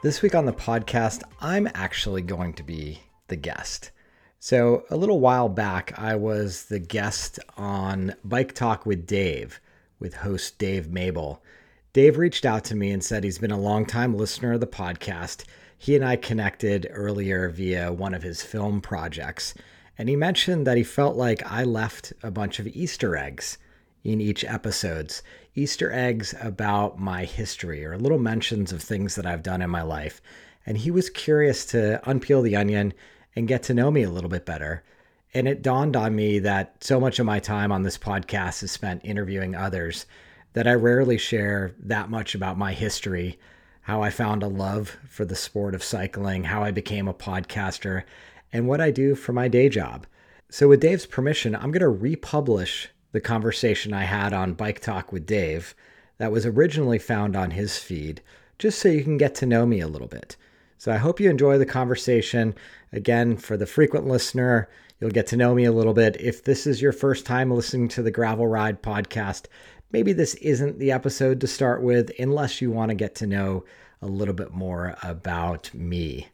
[0.00, 3.90] This week on the podcast, I'm actually going to be the guest.
[4.38, 9.60] So, a little while back, I was the guest on Bike Talk with Dave,
[9.98, 11.42] with host Dave Mabel.
[11.92, 15.42] Dave reached out to me and said he's been a longtime listener of the podcast.
[15.76, 19.52] He and I connected earlier via one of his film projects,
[19.98, 23.58] and he mentioned that he felt like I left a bunch of Easter eggs
[24.04, 25.22] in each episodes
[25.54, 29.82] Easter eggs about my history or little mentions of things that I've done in my
[29.82, 30.20] life.
[30.64, 32.94] And he was curious to unpeel the onion
[33.34, 34.84] and get to know me a little bit better.
[35.34, 38.70] And it dawned on me that so much of my time on this podcast is
[38.70, 40.06] spent interviewing others
[40.52, 43.38] that I rarely share that much about my history,
[43.82, 48.04] how I found a love for the sport of cycling, how I became a podcaster,
[48.52, 50.06] and what I do for my day job.
[50.50, 55.12] So, with Dave's permission, I'm going to republish the conversation I had on Bike Talk
[55.12, 55.74] with Dave
[56.18, 58.20] that was originally found on his feed,
[58.58, 60.36] just so you can get to know me a little bit.
[60.76, 62.54] So I hope you enjoy the conversation.
[62.92, 64.68] Again, for the frequent listener,
[65.00, 66.16] you'll get to know me a little bit.
[66.20, 69.46] If this is your first time listening to the Gravel Ride podcast,
[69.90, 73.64] maybe this isn't the episode to start with, unless you want to get to know
[74.02, 76.28] a little bit more about me.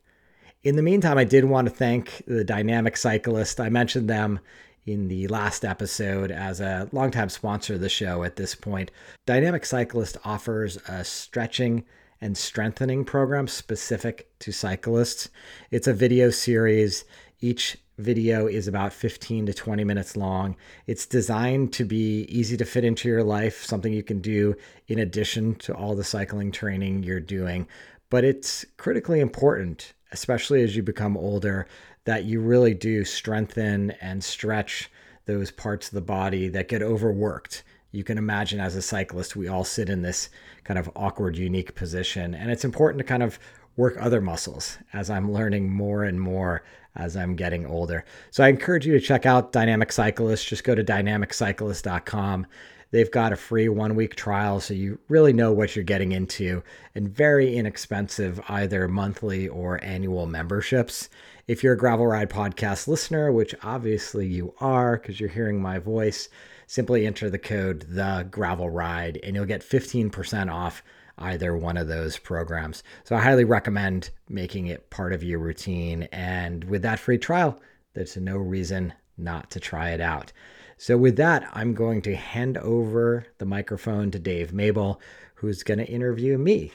[0.62, 3.60] In the meantime, I did want to thank the Dynamic Cyclist.
[3.60, 4.40] I mentioned them
[4.86, 8.90] in the last episode as a longtime sponsor of the show at this point.
[9.26, 11.84] Dynamic Cyclist offers a stretching
[12.20, 15.28] and strengthening program specific to cyclists.
[15.70, 17.04] It's a video series.
[17.40, 20.56] Each video is about 15 to 20 minutes long.
[20.86, 24.56] It's designed to be easy to fit into your life, something you can do
[24.88, 27.68] in addition to all the cycling training you're doing.
[28.10, 31.66] But it's critically important, especially as you become older,
[32.04, 34.90] that you really do strengthen and stretch
[35.26, 37.62] those parts of the body that get overworked.
[37.92, 40.28] You can imagine as a cyclist, we all sit in this
[40.64, 42.34] kind of awkward, unique position.
[42.34, 43.38] And it's important to kind of
[43.76, 46.64] work other muscles as I'm learning more and more
[46.96, 48.04] as I'm getting older.
[48.30, 50.46] So I encourage you to check out Dynamic Cyclist.
[50.46, 52.46] Just go to dynamiccyclist.com.
[52.90, 56.62] They've got a free one week trial, so you really know what you're getting into,
[56.94, 61.10] and very inexpensive either monthly or annual memberships.
[61.46, 65.78] If you're a Gravel Ride podcast listener, which obviously you are because you're hearing my
[65.78, 66.30] voice,
[66.66, 70.82] simply enter the code the Gravel Ride and you'll get 15% off
[71.18, 72.82] either one of those programs.
[73.04, 76.04] So I highly recommend making it part of your routine.
[76.12, 77.60] And with that free trial,
[77.92, 80.32] there's no reason not to try it out.
[80.76, 85.00] So, with that, I'm going to hand over the microphone to Dave Mabel,
[85.36, 86.72] who's going to interview me.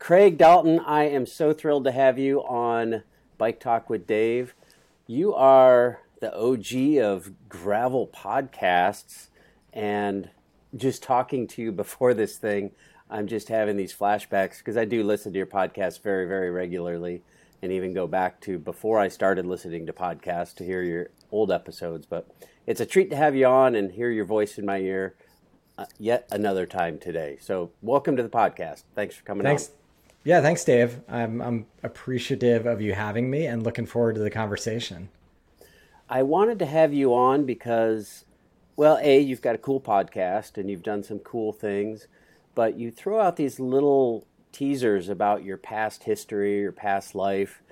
[0.00, 3.04] Craig Dalton, I am so thrilled to have you on
[3.40, 4.54] Bike Talk with Dave.
[5.06, 9.28] You are the OG of gravel podcasts,
[9.72, 10.28] and
[10.76, 12.72] just talking to you before this thing,
[13.08, 17.22] I'm just having these flashbacks because I do listen to your podcast very, very regularly,
[17.62, 21.50] and even go back to before I started listening to podcasts to hear your old
[21.50, 22.04] episodes.
[22.04, 22.28] But
[22.66, 25.14] it's a treat to have you on and hear your voice in my ear
[25.78, 27.38] uh, yet another time today.
[27.40, 28.82] So, welcome to the podcast.
[28.94, 29.70] Thanks for coming Thanks.
[29.70, 29.79] on.
[30.22, 31.00] Yeah, thanks, Dave.
[31.08, 35.08] I'm, I'm appreciative of you having me and looking forward to the conversation.
[36.10, 38.26] I wanted to have you on because,
[38.76, 42.06] well, A, you've got a cool podcast and you've done some cool things,
[42.54, 47.62] but you throw out these little teasers about your past history, your past life,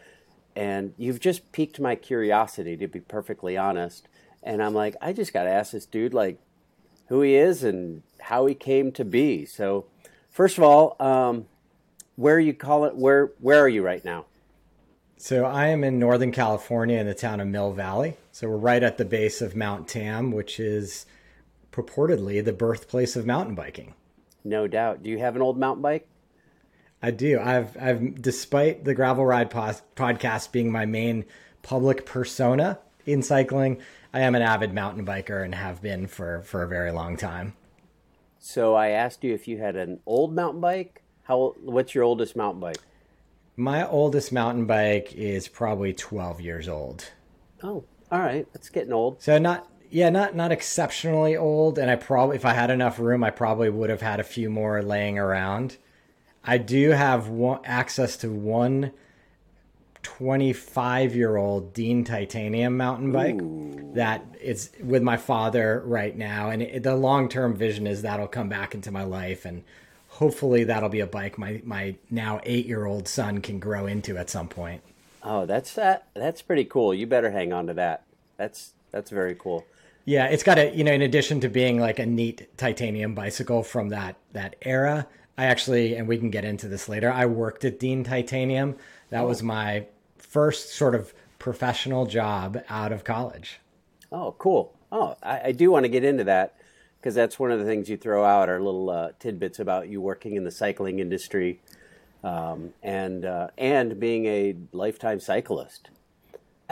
[0.57, 4.09] and you've just piqued my curiosity, to be perfectly honest.
[4.43, 6.39] And I'm like, I just got to ask this dude, like,
[7.09, 9.45] who he is and how he came to be.
[9.45, 9.87] So,
[10.31, 11.47] first of all, um,
[12.19, 14.27] where you call it where where are you right now?
[15.17, 18.17] So i am in northern california in the town of mill valley.
[18.33, 21.07] So we're right at the base of mount tam which is
[21.71, 23.95] purportedly the birthplace of mountain biking.
[24.43, 25.05] No doubt.
[25.05, 26.09] Do you have an old mountain bike?
[27.01, 27.39] I do.
[27.39, 31.25] I've i've despite the gravel ride pos- podcast being my main
[31.63, 33.81] public persona in cycling
[34.13, 37.53] i am an avid mountain biker and have been for for a very long time.
[38.41, 41.55] So i asked you if you had an old mountain bike how?
[41.61, 42.79] What's your oldest mountain bike?
[43.57, 47.11] My oldest mountain bike is probably 12 years old.
[47.63, 48.47] Oh, all right.
[48.53, 49.23] That's getting old.
[49.23, 53.23] So not yeah, not not exceptionally old and I probably if I had enough room
[53.23, 55.77] I probably would have had a few more laying around.
[56.45, 58.93] I do have one, access to one
[60.03, 63.91] 25 year old Dean Titanium mountain bike Ooh.
[63.95, 66.49] that is with my father right now.
[66.49, 69.45] And it, the long term vision is that'll come back into my life.
[69.45, 69.65] And
[70.19, 74.17] hopefully that'll be a bike my, my now eight year old son can grow into
[74.17, 74.83] at some point.
[75.23, 76.09] Oh, that's that.
[76.15, 76.93] That's pretty cool.
[76.93, 78.05] You better hang on to that.
[78.37, 79.65] That's that's very cool.
[80.05, 83.63] Yeah, it's got a you know, in addition to being like a neat titanium bicycle
[83.63, 85.07] from that that era,
[85.37, 87.13] I actually and we can get into this later.
[87.13, 88.77] I worked at Dean Titanium.
[89.11, 89.47] That was oh.
[89.47, 89.87] my
[90.17, 93.61] first sort of professional job out of college.
[94.11, 94.75] Oh, cool.
[94.91, 96.55] Oh, I, I do want to get into that
[97.09, 99.99] because that's one of the things you throw out are little uh, tidbits about you
[99.99, 101.59] working in the cycling industry
[102.23, 105.89] um, and uh, and being a lifetime cyclist.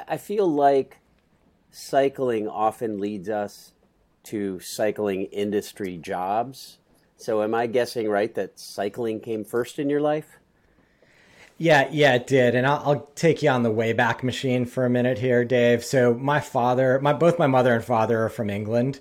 [0.06, 0.98] I feel like
[1.70, 3.72] cycling often leads us
[4.24, 6.80] to cycling industry jobs.
[7.16, 10.36] So, am I guessing right that cycling came first in your life?
[11.56, 14.90] Yeah, yeah, it did, and I'll, I'll take you on the wayback machine for a
[14.90, 15.82] minute here, Dave.
[15.82, 19.00] So my father, my both my mother and father are from England,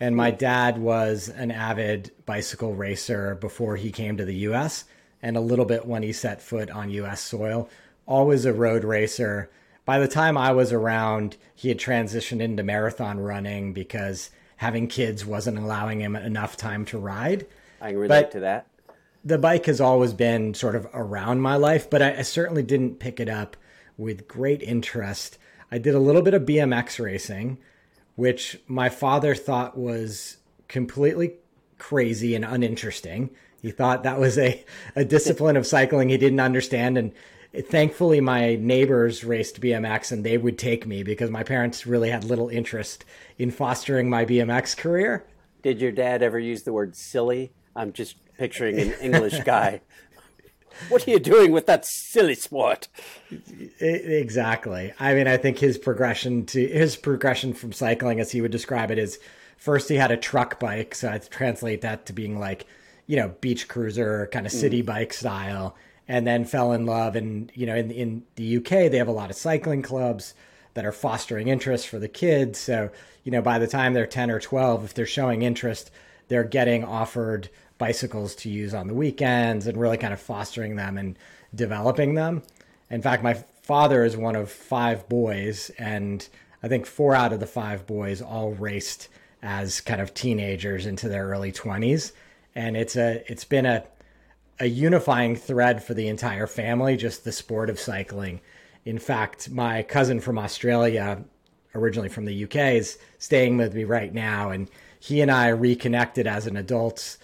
[0.00, 0.36] and my hmm.
[0.36, 4.84] dad was an avid bicycle racer before he came to the U.S.
[5.22, 7.20] and a little bit when he set foot on U.S.
[7.20, 7.68] soil.
[8.06, 9.50] Always a road racer.
[9.84, 15.24] By the time I was around, he had transitioned into marathon running because having kids
[15.24, 17.46] wasn't allowing him enough time to ride.
[17.80, 18.66] I can relate But- to that.
[19.24, 23.00] the bike has always been sort of around my life, but I, I certainly didn't
[23.00, 23.56] pick it up
[23.96, 25.36] with great interest.
[25.70, 27.58] I did a little bit of BMX racing,
[28.16, 31.34] which my father thought was completely
[31.78, 33.30] crazy and uninteresting.
[33.62, 34.64] He thought that was a,
[34.94, 36.98] a discipline of cycling he didn't understand.
[36.98, 37.12] And
[37.66, 42.24] thankfully, my neighbors raced BMX and they would take me because my parents really had
[42.24, 43.04] little interest
[43.38, 45.26] in fostering my BMX career.
[45.62, 47.52] Did your dad ever use the word silly?
[47.74, 49.80] I'm just picturing an English guy.
[50.88, 52.88] What are you doing with that silly sport?
[53.80, 54.92] Exactly.
[54.98, 58.90] I mean, I think his progression to his progression from cycling, as he would describe
[58.90, 59.18] it, is
[59.56, 60.94] first he had a truck bike.
[60.94, 62.66] So I translate that to being like,
[63.06, 64.56] you know, beach cruiser kind of mm.
[64.56, 65.76] city bike style,
[66.08, 67.16] and then fell in love.
[67.16, 70.34] And you know, in in the UK, they have a lot of cycling clubs
[70.74, 72.58] that are fostering interest for the kids.
[72.58, 72.90] So
[73.24, 75.90] you know, by the time they're ten or twelve, if they're showing interest,
[76.28, 80.96] they're getting offered bicycles to use on the weekends and really kind of fostering them
[80.96, 81.18] and
[81.54, 82.42] developing them.
[82.90, 86.26] In fact, my father is one of five boys, and
[86.62, 89.08] I think four out of the five boys all raced
[89.42, 92.12] as kind of teenagers into their early 20s.
[92.54, 93.84] And it's a it's been a
[94.58, 98.40] a unifying thread for the entire family, just the sport of cycling.
[98.84, 101.22] In fact, my cousin from Australia,
[101.74, 106.26] originally from the UK, is staying with me right now, and he and I reconnected
[106.26, 107.18] as an adults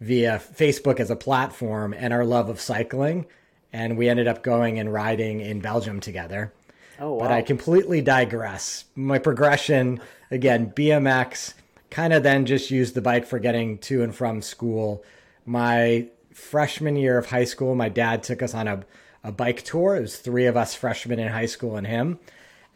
[0.00, 3.26] via Facebook as a platform and our love of cycling.
[3.72, 6.52] And we ended up going and riding in Belgium together.
[7.00, 7.20] Oh, wow.
[7.20, 8.84] But I completely digress.
[8.94, 10.00] My progression,
[10.30, 11.54] again, BMX,
[11.90, 15.04] kind of then just used the bike for getting to and from school.
[15.44, 18.84] My freshman year of high school, my dad took us on a,
[19.22, 19.96] a bike tour.
[19.96, 22.18] It was three of us freshmen in high school and him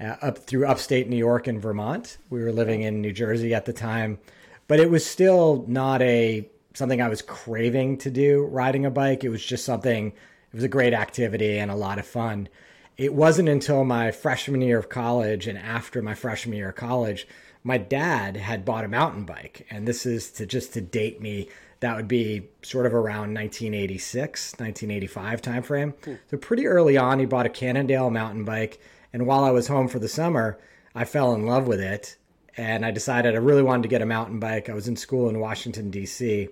[0.01, 2.19] uh, up through upstate New York and Vermont.
[2.31, 4.19] We were living in New Jersey at the time,
[4.67, 6.49] but it was still not a
[6.79, 9.25] something I was craving to do riding a bike.
[9.25, 10.13] It was just something
[10.53, 12.49] it was a great activity and a lot of fun.
[12.97, 17.29] It wasn't until my freshman year of college and after my freshman year of college,
[17.63, 19.67] my dad had bought a mountain bike.
[19.71, 21.49] And this is to just to date me,
[21.81, 26.05] that would be sort of around 1986, 1985 timeframe.
[26.05, 26.15] Hmm.
[26.31, 28.81] So pretty early on, he bought a Cannondale mountain bike.
[29.13, 30.59] And while I was home for the summer,
[30.95, 32.17] I fell in love with it.
[32.57, 34.69] And I decided I really wanted to get a mountain bike.
[34.69, 36.49] I was in school in Washington, D.C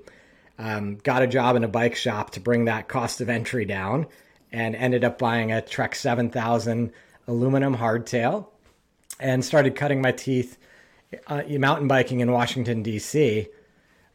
[0.59, 4.07] um, got a job in a bike shop to bring that cost of entry down
[4.53, 6.93] and ended up buying a Trek 7000
[7.27, 8.49] aluminum hardtail
[9.21, 10.59] and started cutting my teeth
[11.27, 13.49] uh, mountain biking in Washington, D.C.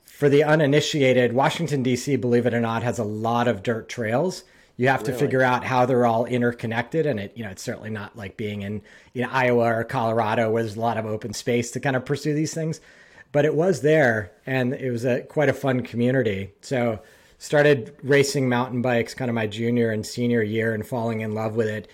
[0.04, 4.44] For the uninitiated, Washington, D.C., believe it or not, has a lot of dirt trails.
[4.78, 7.92] You have to figure out how they're all interconnected, and it, you know, it's certainly
[7.92, 8.82] not like being in
[9.14, 12.04] you know, Iowa or Colorado where there's a lot of open space to kind of
[12.04, 12.82] pursue these things
[13.32, 16.52] but it was there and it was a quite a fun community.
[16.62, 17.00] So
[17.38, 21.56] started racing mountain bikes kind of my junior and senior year and falling in love
[21.56, 21.90] with it.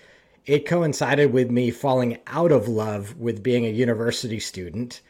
[0.46, 5.00] It coincided with me falling out of love with being a university student.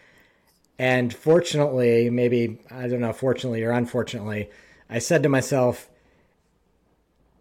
[0.79, 4.49] And fortunately maybe i don't know fortunately or unfortunately
[4.89, 5.89] i said to myself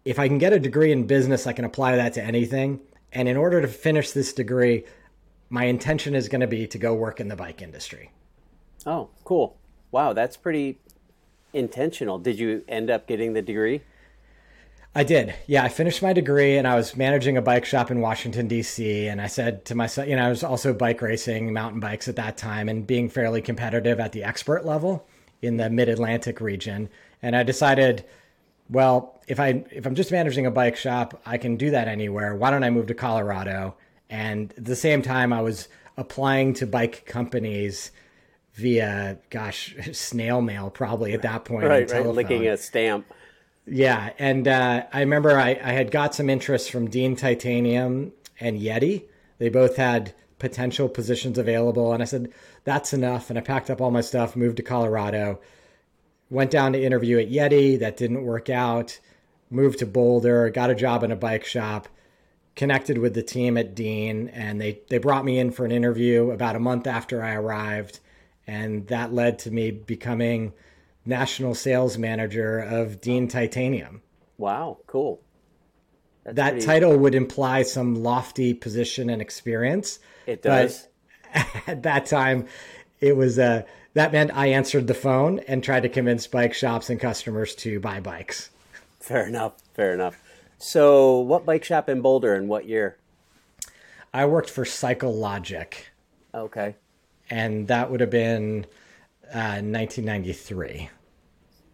[0.04, 2.80] if i can get a degree in business i can apply that to anything.
[3.12, 4.84] And in order to finish this degree
[5.50, 8.10] my intention is going to be to go work in the bike industry
[8.88, 9.58] Oh, cool.
[9.90, 10.78] Wow, that's pretty
[11.52, 12.18] intentional.
[12.18, 13.82] Did you end up getting the degree?
[14.94, 15.34] I did.
[15.46, 19.06] Yeah, I finished my degree and I was managing a bike shop in Washington, D.C.
[19.08, 22.16] And I said to myself, you know, I was also bike racing mountain bikes at
[22.16, 25.06] that time and being fairly competitive at the expert level
[25.42, 26.88] in the mid Atlantic region.
[27.20, 28.06] And I decided,
[28.70, 32.34] well, if I if I'm just managing a bike shop, I can do that anywhere.
[32.34, 33.76] Why don't I move to Colorado?
[34.08, 35.68] And at the same time, I was
[35.98, 37.90] applying to bike companies
[38.58, 41.66] via, gosh, snail mail probably at that point.
[41.66, 43.06] Right, right, licking a stamp.
[43.66, 48.60] Yeah, and uh, I remember I, I had got some interest from Dean Titanium and
[48.60, 49.04] Yeti.
[49.38, 52.32] They both had potential positions available, and I said
[52.64, 53.30] that's enough.
[53.30, 55.40] And I packed up all my stuff, moved to Colorado,
[56.30, 57.78] went down to interview at Yeti.
[57.78, 58.98] That didn't work out.
[59.50, 61.88] Moved to Boulder, got a job in a bike shop,
[62.54, 66.30] connected with the team at Dean, and they they brought me in for an interview
[66.30, 68.00] about a month after I arrived,
[68.48, 70.54] and that led to me becoming
[71.04, 74.00] national sales manager of Dean Titanium.
[74.38, 75.20] Wow, cool.
[76.24, 76.66] That's that pretty...
[76.66, 79.98] title would imply some lofty position and experience.
[80.26, 80.88] It does.
[81.66, 82.46] at that time,
[83.00, 83.62] it was uh,
[83.92, 87.78] that meant I answered the phone and tried to convince bike shops and customers to
[87.80, 88.48] buy bikes.
[88.98, 89.54] Fair enough.
[89.74, 90.22] Fair enough.
[90.56, 92.96] So, what bike shop in Boulder and what year?
[94.12, 95.86] I worked for Cycle Logic.
[96.34, 96.76] Okay.
[97.30, 98.66] And that would have been
[99.34, 100.90] uh, 1993.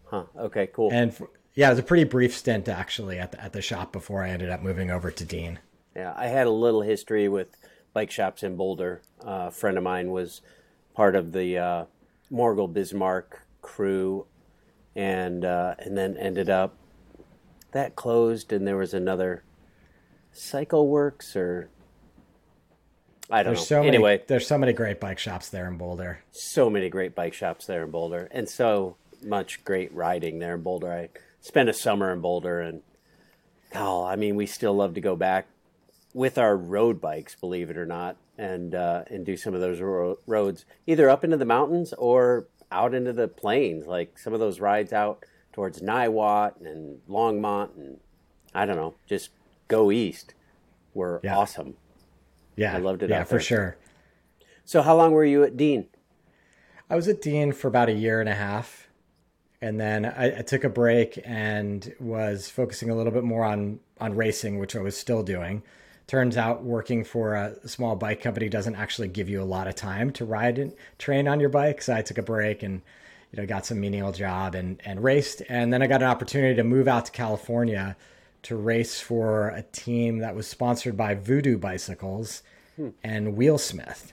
[0.06, 0.24] Huh.
[0.38, 0.66] Okay.
[0.68, 0.90] Cool.
[0.92, 3.92] And for, yeah, it was a pretty brief stint actually at the, at the shop
[3.92, 5.60] before I ended up moving over to Dean.
[5.94, 7.56] Yeah, I had a little history with
[7.92, 9.02] bike shops in Boulder.
[9.24, 10.42] Uh, a friend of mine was
[10.94, 11.84] part of the uh,
[12.30, 14.26] Morgul Bismarck crew,
[14.96, 16.76] and uh, and then ended up
[17.72, 19.44] that closed, and there was another
[20.32, 21.70] Cycle Works or
[23.30, 23.76] I don't there's know.
[23.76, 26.20] So anyway, many, there's so many great bike shops there in Boulder.
[26.32, 30.62] So many great bike shops there in Boulder, and so much great riding there in
[30.62, 30.92] Boulder.
[30.92, 31.08] I
[31.40, 32.82] spent a summer in Boulder, and
[33.74, 35.46] oh, I mean, we still love to go back
[36.12, 39.80] with our road bikes, believe it or not, and uh, and do some of those
[39.80, 44.40] ro- roads, either up into the mountains or out into the plains, like some of
[44.40, 48.00] those rides out towards Niwot and Longmont, and
[48.54, 49.30] I don't know, just
[49.68, 50.34] go east
[50.92, 51.36] were yeah.
[51.36, 51.74] awesome.
[52.56, 53.10] Yeah, I loved it.
[53.10, 53.76] Yeah, for sure.
[54.64, 55.86] So, how long were you at Dean?
[56.88, 58.88] I was at Dean for about a year and a half,
[59.60, 63.80] and then I, I, took a break and was focusing a little bit more on
[64.00, 65.62] on racing, which I was still doing.
[66.06, 69.74] Turns out, working for a small bike company doesn't actually give you a lot of
[69.74, 71.80] time to ride and train on your bike.
[71.80, 72.82] So I took a break and
[73.32, 76.54] you know got some menial job and and raced, and then I got an opportunity
[76.56, 77.96] to move out to California
[78.44, 82.42] to race for a team that was sponsored by Voodoo Bicycles
[82.76, 82.90] hmm.
[83.02, 84.12] and Wheelsmith.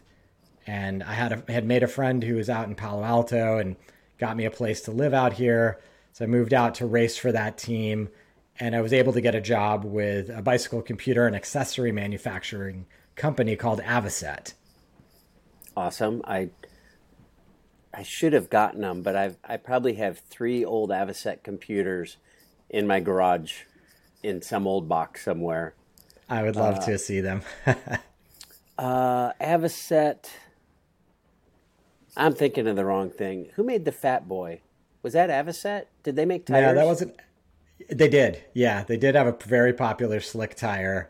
[0.67, 3.75] And I had a, had made a friend who was out in Palo Alto and
[4.17, 5.79] got me a place to live out here.
[6.13, 8.09] So I moved out to race for that team,
[8.59, 12.85] and I was able to get a job with a bicycle computer and accessory manufacturing
[13.15, 14.53] company called Avocet.
[15.75, 16.21] Awesome.
[16.25, 16.49] I
[17.93, 22.17] I should have gotten them, but I've I probably have three old Avocet computers
[22.69, 23.63] in my garage
[24.23, 25.73] in some old box somewhere.
[26.29, 27.41] I would love uh, to see them.
[28.77, 30.29] uh, Avocet.
[32.15, 33.49] I'm thinking of the wrong thing.
[33.55, 34.61] Who made the Fat Boy?
[35.03, 35.85] Was that Avocet?
[36.03, 36.63] Did they make tires?
[36.63, 37.15] Yeah, that wasn't.
[37.89, 38.43] They did.
[38.53, 41.09] Yeah, they did have a very popular slick tire.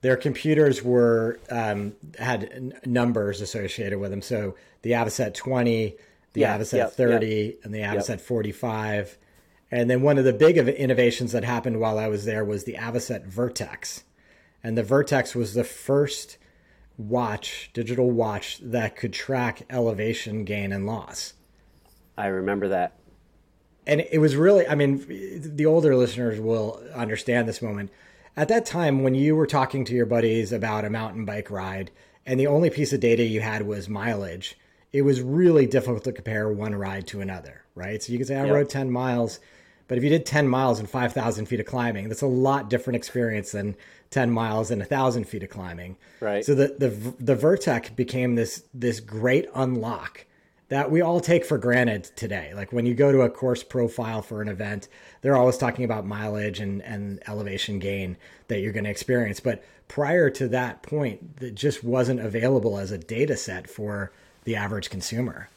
[0.00, 4.22] Their computers were um, had n- numbers associated with them.
[4.22, 5.96] So the Avocet 20,
[6.32, 7.54] the yeah, Avocet yep, 30, yep.
[7.64, 8.20] and the Avocet yep.
[8.20, 9.18] 45
[9.70, 12.74] and then one of the big innovations that happened while I was there was the
[12.74, 14.02] Avocet Vertech.
[14.62, 16.38] And the Vertech was the first
[16.96, 21.34] watch, digital watch, that could track elevation gain and loss.
[22.16, 22.94] I remember that.
[23.86, 25.04] And it was really, I mean,
[25.56, 27.90] the older listeners will understand this moment.
[28.36, 31.90] At that time, when you were talking to your buddies about a mountain bike ride,
[32.26, 34.58] and the only piece of data you had was mileage,
[34.92, 38.02] it was really difficult to compare one ride to another, right?
[38.02, 38.54] So you could say, I yep.
[38.54, 39.40] rode 10 miles
[39.88, 42.96] but if you did 10 miles and 5,000 feet of climbing, that's a lot different
[42.96, 43.74] experience than
[44.10, 45.96] 10 miles and 1,000 feet of climbing.
[46.20, 46.44] Right.
[46.44, 50.26] So the, the, the Vertech became this, this great unlock
[50.68, 52.52] that we all take for granted today.
[52.54, 54.88] Like when you go to a course profile for an event,
[55.22, 58.16] they're always talking about mileage and, and elevation gain
[58.48, 59.40] that you're going to experience.
[59.40, 64.12] But prior to that point, it just wasn't available as a data set for
[64.44, 65.48] the average consumer.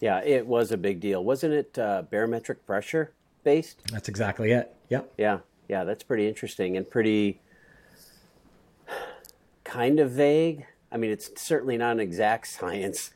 [0.00, 1.22] Yeah, it was a big deal.
[1.22, 3.12] Wasn't it uh, barometric pressure?
[3.44, 3.82] Based.
[3.92, 4.74] That's exactly it.
[4.88, 5.12] Yep.
[5.18, 5.38] Yeah.
[5.68, 5.84] Yeah.
[5.84, 7.40] That's pretty interesting and pretty
[9.64, 10.66] kind of vague.
[10.90, 13.12] I mean, it's certainly not an exact science.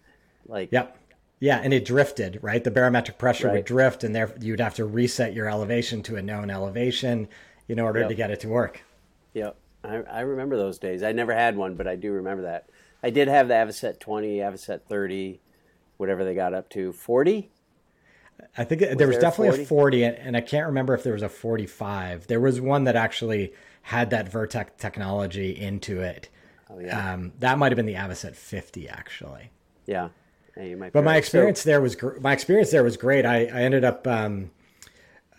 [0.47, 0.97] Like, yep.
[1.41, 2.65] Yeah, and it drifted, right?
[2.65, 3.55] The barometric pressure right.
[3.57, 7.29] would drift, and there you'd have to reset your elevation to a known elevation.
[7.69, 8.09] in order Yep.
[8.09, 8.83] to get it to work.
[9.35, 9.55] Yep,
[9.85, 11.03] I, I remember those days.
[11.03, 12.69] I never had one, but I do remember that.
[13.03, 15.39] I did have the Avocet 20, Avocet 30,
[15.99, 16.93] whatever they got up to.
[16.93, 17.51] 40?
[18.57, 19.63] I think there was there a definitely 40?
[19.63, 22.27] a 40, and- I can't remember if there was a 45.
[22.27, 23.53] There was one that actually
[23.83, 26.29] had that Vertech technology into it.
[26.71, 27.15] Oh, yeah.
[27.15, 29.51] Um, that might have been the Avocet 50, actually.
[29.87, 30.09] Yeah.
[30.57, 33.25] Yeah, But my experience So- there was gr- my experience there was great.
[33.25, 34.51] I, I ended up um,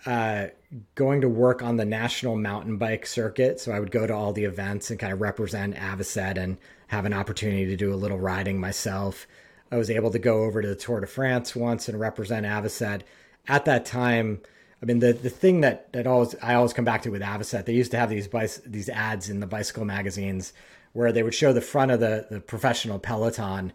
[0.06, 0.48] uh,
[0.96, 4.32] going to work on the national mountain bike circuit, so I would go to all
[4.32, 8.18] the events and kind of represent Avocet and have an opportunity to do a little
[8.18, 9.28] riding myself.
[9.72, 13.02] I was able to go over to the Tour de France once and represent Avocet.
[13.48, 14.42] At that time,
[14.82, 17.66] I mean the the thing that that always I always come back to with Avocet,
[17.66, 18.30] they used to have these
[18.66, 20.54] these ads in the bicycle magazines
[20.94, 23.72] where they would show the front of the the professional peloton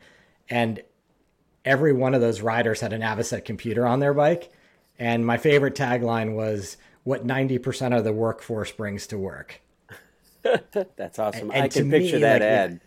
[0.48, 0.82] and
[1.64, 4.52] every one of those riders had an Avocet computer on their bike.
[4.98, 9.60] And my favorite tagline was what 90% of the workforce brings to work.
[10.96, 11.50] That's awesome.
[11.50, 12.80] and I to can me, picture that like, ad.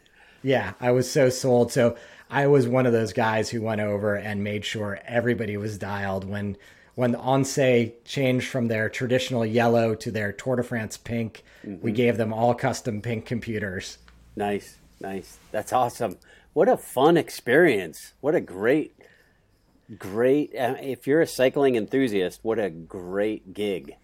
[0.43, 1.71] Yeah, I was so sold.
[1.71, 1.97] So
[2.29, 6.27] I was one of those guys who went over and made sure everybody was dialed
[6.27, 6.57] when
[6.95, 11.43] when the ONCE changed from their traditional yellow to their Tour de France pink.
[11.63, 13.99] We gave them all custom pink computers.
[14.35, 15.37] Nice, nice.
[15.51, 16.17] That's awesome.
[16.53, 18.13] What a fun experience.
[18.19, 18.95] What a great,
[19.99, 20.55] great.
[20.55, 23.95] Uh, if you're a cycling enthusiast, what a great gig.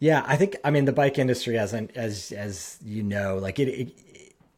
[0.00, 3.60] Yeah, I think I mean the bike industry as an, as as you know, like
[3.60, 3.92] it, it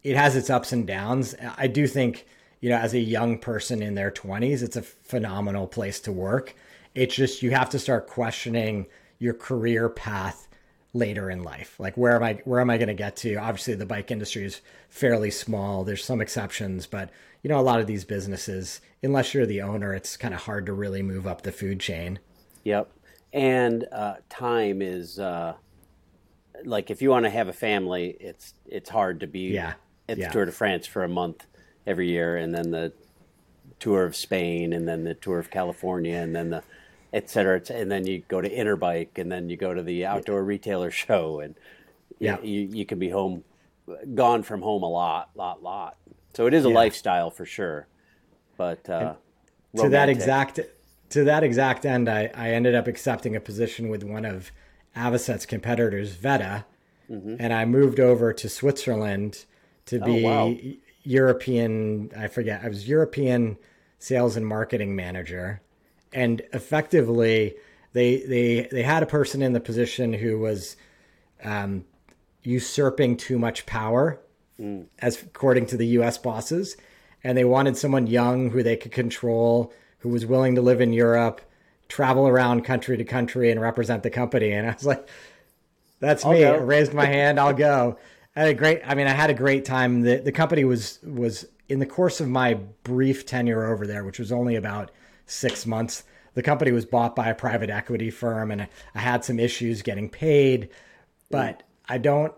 [0.02, 1.34] it has its ups and downs.
[1.58, 2.26] I do think,
[2.60, 6.54] you know, as a young person in their 20s, it's a phenomenal place to work.
[6.94, 8.86] It's just you have to start questioning
[9.18, 10.48] your career path
[10.94, 11.78] later in life.
[11.78, 13.34] Like where am I where am I going to get to?
[13.36, 15.84] Obviously the bike industry is fairly small.
[15.84, 17.10] There's some exceptions, but
[17.42, 20.66] you know a lot of these businesses, unless you're the owner, it's kind of hard
[20.66, 22.18] to really move up the food chain.
[22.64, 22.90] Yep.
[23.32, 25.54] And uh, time is uh,
[26.64, 29.74] like if you want to have a family, it's it's hard to be Yeah,
[30.08, 30.30] at the yeah.
[30.30, 31.46] Tour de France for a month
[31.86, 32.92] every year, and then the
[33.78, 36.62] Tour of Spain, and then the Tour of California, and then the
[37.12, 37.82] et cetera, et cetera.
[37.82, 41.40] and then you go to Interbike, and then you go to the outdoor retailer show,
[41.40, 41.54] and
[42.18, 42.40] Yeah.
[42.42, 43.44] you, you can be home,
[44.14, 45.96] gone from home a lot, lot, lot.
[46.34, 46.74] So it is a Yeah.
[46.74, 47.86] lifestyle for sure.
[48.56, 49.14] But uh,
[49.76, 50.60] to that exact
[51.10, 54.50] to that exact end, I, I ended up accepting a position with one of
[54.96, 56.64] Avocet's competitors, Vetta,
[57.08, 59.44] and I moved over to Switzerland
[59.84, 60.52] to be wow.
[61.06, 62.10] European.
[62.16, 62.62] I forget.
[62.64, 63.56] I was European
[63.98, 65.62] sales and marketing manager,
[66.12, 67.54] and effectively,
[67.92, 70.76] they they they had a person in the position who was
[71.44, 71.84] um,
[72.42, 74.20] usurping too much power,
[74.98, 76.18] as according to the U.S.
[76.18, 76.76] bosses,
[77.22, 80.92] and they wanted someone young who they could control, who was willing to live in
[80.92, 81.40] Europe,
[81.88, 84.50] travel around country to country, and represent the company.
[84.50, 85.08] And I was like,
[86.00, 86.58] "That's me." go.
[86.58, 87.38] Raised my hand.
[87.38, 87.96] I'll go.
[88.36, 88.82] I had a great.
[88.84, 90.02] I mean, I had a great time.
[90.02, 94.18] the The company was was in the course of my brief tenure over there, which
[94.18, 94.90] was only about
[95.26, 96.04] six months.
[96.34, 100.10] The company was bought by a private equity firm, and I had some issues getting
[100.10, 100.68] paid.
[101.30, 102.34] But I don't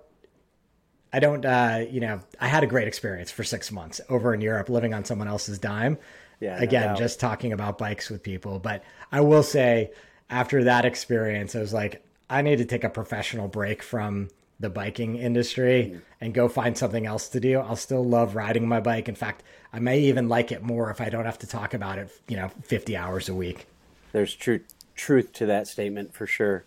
[1.13, 4.41] I don't, uh, you know, I had a great experience for six months over in
[4.41, 5.99] Europe living on someone else's dime.
[6.41, 6.99] Yeah, Again, doubt.
[6.99, 8.59] just talking about bikes with people.
[8.59, 9.91] But I will say,
[10.31, 14.29] after that experience, I was like, I need to take a professional break from
[14.61, 16.01] the biking industry Mm.
[16.21, 17.59] and go find something else to do.
[17.61, 19.09] I'll still love riding my bike.
[19.09, 19.43] In fact,
[19.73, 22.37] I may even like it more if I don't have to talk about it, you
[22.37, 23.67] know, 50 hours a week.
[24.13, 24.61] There's true
[24.97, 26.65] truth to that statement for sure.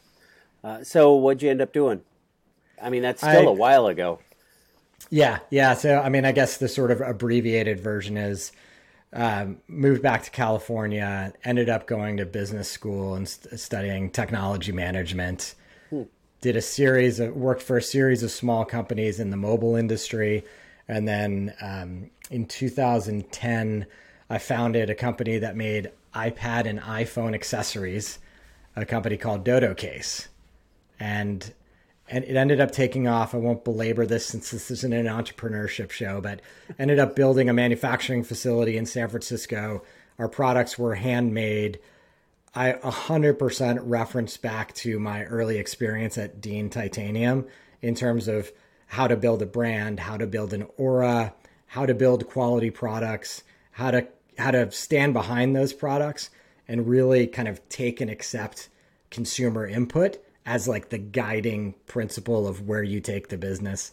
[0.64, 2.02] Uh, so what'd you end up doing?
[2.82, 4.20] I mean, that's still I- a while ago.
[5.10, 5.74] Yeah, yeah.
[5.74, 8.52] So, I mean, I guess the sort of abbreviated version is
[9.14, 14.72] um, moved back to California, ended up going to business school and st- studying technology
[14.72, 15.56] management.
[16.42, 20.44] Did a series of worked for a series of small companies in the mobile industry,
[20.88, 23.86] and then um, in 2010,
[24.30, 28.20] I founded a company that made iPad and iPhone accessories,
[28.76, 30.28] a company called Dodo Case
[31.02, 31.54] and
[32.14, 33.34] and it ended up taking off.
[33.34, 36.42] I won't belabor this since this isn't an entrepreneurship show, but
[36.78, 39.82] ended up building a manufacturing facility in San Francisco.
[40.20, 41.80] Our products were handmade.
[42.54, 47.48] I 100% reference back to my early experience at Dean Titanium
[47.82, 48.52] in terms of
[48.88, 51.34] how to build a brand, how to build an aura,
[51.68, 56.30] how to build quality products, how to how to stand behind those products
[56.68, 58.70] and really kind of take and accept
[59.10, 63.92] consumer input as like the guiding principle of where you take the business.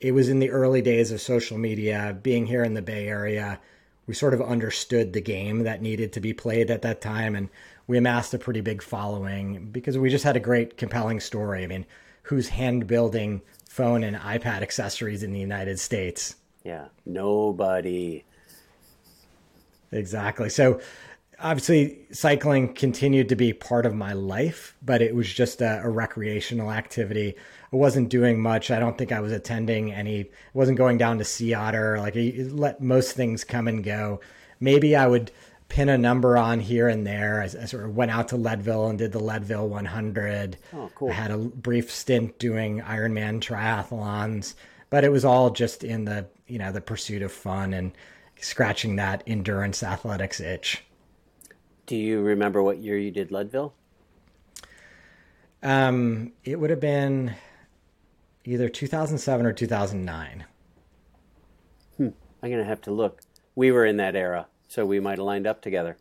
[0.00, 3.60] It was in the early days of social media, being here in the Bay Area,
[4.06, 7.48] we sort of understood the game that needed to be played at that time and
[7.86, 11.62] we amassed a pretty big following because we just had a great compelling story.
[11.64, 11.86] I mean,
[12.22, 16.36] who's hand building phone and iPad accessories in the United States.
[16.64, 18.24] Yeah, nobody.
[19.92, 20.48] Exactly.
[20.48, 20.80] So
[21.38, 25.90] obviously cycling continued to be part of my life, but it was just a, a,
[25.90, 27.34] recreational activity.
[27.72, 28.70] I wasn't doing much.
[28.70, 31.98] I don't think I was attending any, wasn't going down to Sea Otter.
[31.98, 34.20] Like I let most things come and go.
[34.58, 35.30] Maybe I would
[35.76, 37.42] pin a number on here and there.
[37.42, 40.56] I, I sort of went out to Leadville and did the Leadville 100.
[40.72, 41.10] Oh, cool.
[41.10, 44.54] I had a brief stint doing Ironman triathlons,
[44.88, 47.92] but it was all just in the, you know, the pursuit of fun and
[48.40, 50.82] scratching that endurance athletics itch.
[51.84, 53.74] Do you remember what year you did Leadville?
[55.62, 57.34] Um, it would have been
[58.46, 60.46] either 2007 or 2009.
[61.98, 62.08] Hmm.
[62.42, 63.20] I'm gonna have to look.
[63.54, 65.96] We were in that era, so we might have lined up together.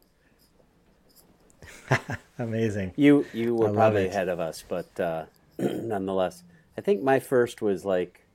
[2.39, 2.93] Amazing.
[2.95, 4.10] You you were probably it.
[4.10, 5.25] ahead of us, but uh,
[5.58, 6.43] nonetheless,
[6.78, 8.25] I think my first was like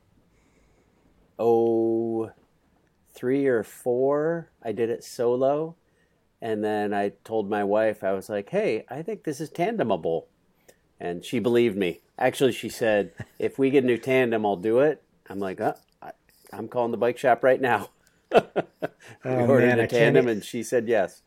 [1.39, 2.31] oh
[3.13, 4.51] three or four.
[4.63, 5.77] I did it solo,
[6.41, 10.25] and then I told my wife, I was like, hey, I think this is tandemable.
[10.99, 12.01] And she believed me.
[12.19, 15.03] Actually, she said, if we get a new tandem, I'll do it.
[15.29, 16.13] I'm like, oh, I,
[16.53, 17.91] am calling the bike shop right now.
[18.33, 21.23] oh, ordered man, a tandem, and she said yes.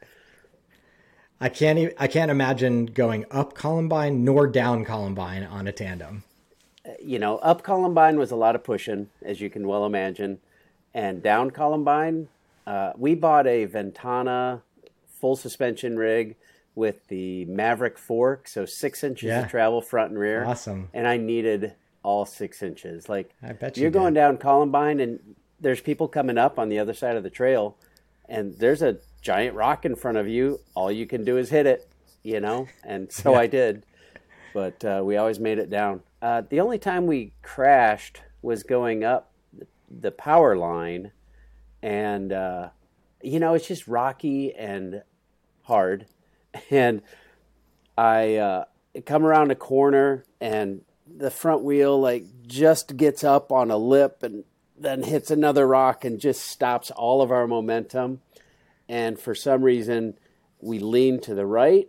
[1.39, 1.77] I can't.
[1.77, 6.23] Even, I can't imagine going up Columbine nor down Columbine on a tandem.
[6.85, 10.39] Uh, you know, up Columbine was a lot of pushing, as you can well imagine,
[10.93, 12.29] and down Columbine,
[12.65, 14.61] uh, we bought a Ventana
[15.05, 16.35] full suspension rig
[16.75, 19.41] with the Maverick fork, so six inches yeah.
[19.41, 20.45] of travel front and rear.
[20.45, 20.89] Awesome.
[20.93, 23.09] And I needed all six inches.
[23.09, 26.77] Like I bet you are going down Columbine, and there's people coming up on the
[26.77, 27.77] other side of the trail,
[28.29, 30.59] and there's a giant rock in front of you.
[30.75, 31.89] All you can do is hit it,
[32.21, 32.67] you know.
[32.83, 33.39] And so yeah.
[33.39, 33.85] I did,
[34.53, 36.01] but uh, we always made it down.
[36.21, 39.31] Uh, the only time we crashed was going up
[39.89, 41.11] the power line,
[41.81, 42.69] and uh,
[43.21, 45.01] you know it's just rocky and
[45.63, 46.05] hard,
[46.69, 47.01] and
[47.97, 48.65] I uh,
[49.05, 54.23] come around a corner and the front wheel like just gets up on a lip
[54.23, 54.43] and
[54.77, 58.21] then hits another rock and just stops all of our momentum.
[58.89, 60.15] And for some reason,
[60.59, 61.87] we leaned to the right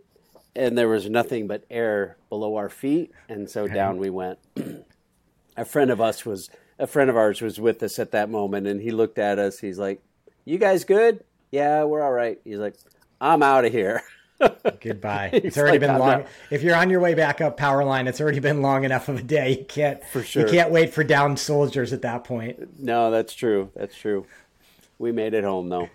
[0.57, 3.13] and there was nothing but air below our feet.
[3.29, 4.39] And so down we went.
[5.57, 8.67] a friend of us was, a friend of ours was with us at that moment
[8.67, 9.59] and he looked at us.
[9.59, 10.03] He's like,
[10.45, 11.25] You guys good?
[11.51, 12.39] Yeah, we're all right.
[12.45, 12.77] He's like,
[13.21, 14.03] I'm out of here.
[14.81, 15.31] Goodbye.
[15.45, 16.19] It's already like, been long.
[16.21, 16.27] Not...
[16.51, 19.19] If you're on your way back up power line, it's already been long enough of
[19.19, 19.59] a day.
[19.59, 20.47] You can't for sure.
[20.47, 22.81] You can't wait for downed soldiers at that point.
[22.81, 23.71] No, that's true.
[23.75, 24.27] That's true.
[24.99, 25.89] We made it home though.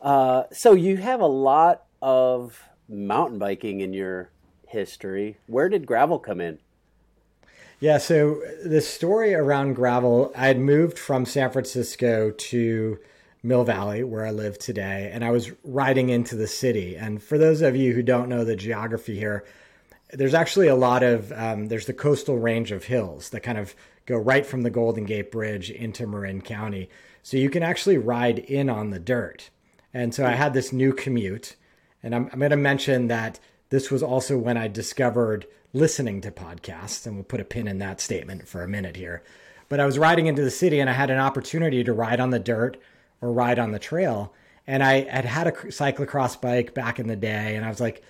[0.00, 4.30] Uh, so you have a lot of mountain biking in your
[4.66, 5.38] history.
[5.46, 6.58] Where did gravel come in?
[7.80, 12.98] Yeah, so the story around gravel, I had moved from San Francisco to
[13.42, 16.96] Mill Valley, where I live today, and I was riding into the city.
[16.96, 19.44] And for those of you who don't know the geography here,
[20.12, 23.74] there's actually a lot of um, there's the coastal range of hills that kind of
[24.06, 26.88] go right from the Golden Gate Bridge into Marin County,
[27.22, 29.50] so you can actually ride in on the dirt.
[29.92, 31.56] And so I had this new commute,
[32.02, 33.38] and I'm, I'm going to mention that
[33.70, 37.78] this was also when I discovered listening to podcasts, and we'll put a pin in
[37.78, 39.22] that statement for a minute here.
[39.68, 42.30] But I was riding into the city, and I had an opportunity to ride on
[42.30, 42.78] the dirt
[43.20, 44.34] or ride on the trail.
[44.66, 48.02] And I had had a cyclocross bike back in the day, and I was like,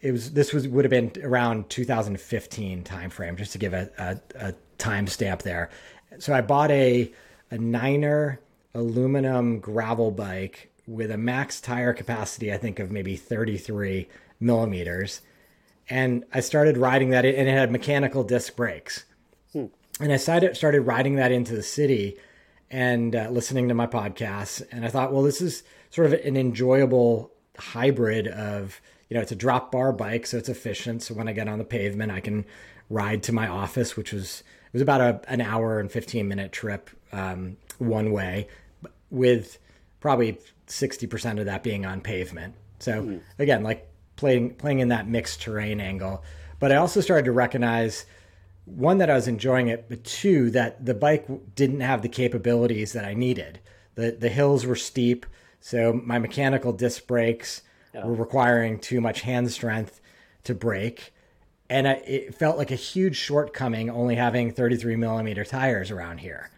[0.00, 4.48] it was this was would have been around 2015 timeframe, just to give a, a,
[4.48, 5.70] a timestamp there.
[6.18, 7.12] So I bought a
[7.50, 8.40] a Niner
[8.74, 14.08] aluminum gravel bike with a max tire capacity, I think, of maybe 33
[14.40, 15.20] millimeters.
[15.90, 19.04] And I started riding that, and it had mechanical disc brakes.
[19.52, 19.66] Hmm.
[20.00, 22.16] And I started started riding that into the city,
[22.70, 24.62] and uh, listening to my podcasts.
[24.70, 29.32] And I thought, well, this is sort of an enjoyable hybrid of, you know, it's
[29.32, 31.02] a drop bar bike, so it's efficient.
[31.02, 32.44] So when I get on the pavement, I can
[32.90, 36.52] ride to my office, which was it was about a, an hour and 15 minute
[36.52, 38.48] trip um, one way,
[39.10, 39.58] with
[40.00, 42.54] probably 60% of that being on pavement.
[42.78, 43.20] So mm.
[43.38, 46.22] again, like playing playing in that mixed terrain angle.
[46.60, 48.04] But I also started to recognize
[48.76, 52.92] one that I was enjoying it, but two that the bike didn't have the capabilities
[52.92, 53.60] that I needed.
[53.94, 55.26] The the hills were steep,
[55.60, 57.62] so my mechanical disc brakes
[57.94, 58.06] oh.
[58.06, 60.00] were requiring too much hand strength
[60.44, 61.12] to brake,
[61.68, 66.50] and I, it felt like a huge shortcoming only having 33 millimeter tires around here.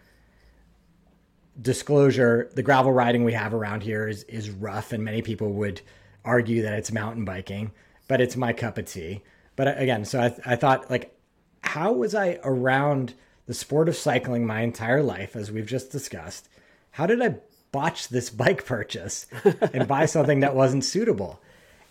[1.59, 5.81] Disclosure: the gravel riding we have around here is is rough, and many people would
[6.23, 7.71] argue that it's mountain biking,
[8.07, 9.23] but it's my cup of tea.
[9.55, 11.15] But uh, again, so I, I thought like
[11.63, 13.13] how was I around
[13.47, 16.49] the sport of cycling my entire life, as we've just discussed?
[16.91, 17.35] How did I
[17.71, 19.27] botch this bike purchase
[19.73, 21.41] and buy something that wasn't suitable?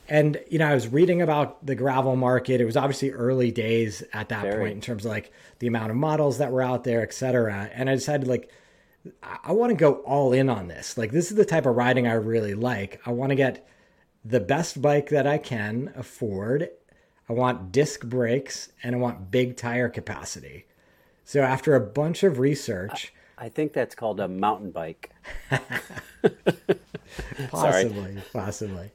[0.09, 2.61] And you know, I was reading about the gravel market.
[2.61, 4.59] It was obviously early days at that Very.
[4.59, 7.71] point in terms of like the amount of models that were out there, et cetera.
[7.73, 8.51] And I decided like
[9.23, 10.99] I, I want to go all in on this.
[10.99, 13.01] Like this is the type of riding I really like.
[13.07, 13.67] I want to get
[14.25, 16.71] the best bike that I can afford.
[17.31, 20.67] I want disc brakes and I want big tire capacity.
[21.25, 25.13] So after a bunch of research, I think that's called a mountain bike.
[27.51, 28.91] possibly, possibly,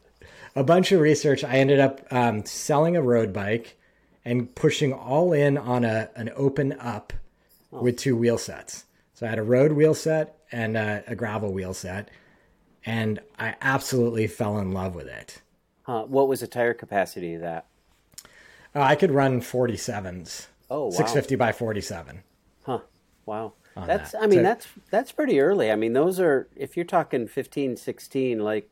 [0.54, 3.78] a bunch of research, I ended up um, selling a road bike
[4.26, 7.16] and pushing all in on a an Open U.P.
[7.72, 8.84] with two wheel sets.
[9.14, 12.12] So I had a road wheel set and a, a gravel wheel set,
[12.86, 15.42] and I absolutely fell in love with it.
[15.84, 16.04] Huh.
[16.04, 17.68] What was the tire capacity of that?
[18.76, 20.48] Uh, I could run 47s.
[20.70, 20.90] Oh, wow.
[20.92, 22.22] 650 by 47.
[22.66, 22.80] Huh.
[23.26, 23.54] Wow.
[23.86, 24.24] That's that.
[24.24, 25.70] I mean So- that's that's pretty early.
[25.72, 28.70] I mean those are if you're talking 15, 16 like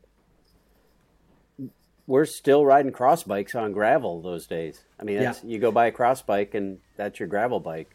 [2.06, 4.82] we're still riding cross bikes on gravel those days.
[4.98, 7.94] I mean that's, you go buy a cross bike and that's your gravel bike.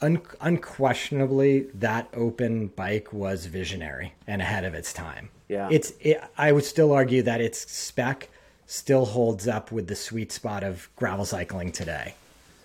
[0.00, 5.28] Un- unquestionably, that open bike was visionary and ahead of its time.
[5.48, 5.68] Yeah.
[5.70, 5.92] It's.
[6.00, 8.28] It, I would still argue that its spec
[8.72, 12.14] still holds up with the sweet spot of gravel cycling today.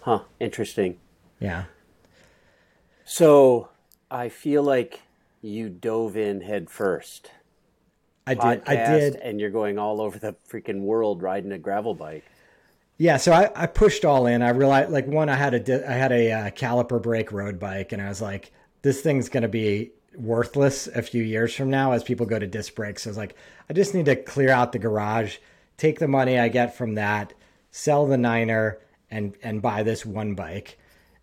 [0.01, 0.97] Huh, interesting.
[1.37, 1.65] Yeah.
[3.03, 3.67] So,
[4.09, 5.01] I feel like
[5.41, 7.31] you dove in head first.
[8.25, 8.63] I did.
[8.65, 9.15] I did.
[9.15, 12.23] and you're going all over the freaking world riding a gravel bike.
[12.97, 14.41] Yeah, so I, I pushed all in.
[14.41, 17.59] I realized, like, one, I had a di- I had a uh, caliper brake road
[17.59, 21.69] bike, and I was like, this thing's going to be worthless a few years from
[21.69, 23.03] now as people go to disc brakes.
[23.03, 23.35] So I was like,
[23.69, 25.37] I just need to clear out the garage,
[25.77, 27.33] take the money I get from that,
[27.71, 30.77] sell the Niner, and and buy this one bike.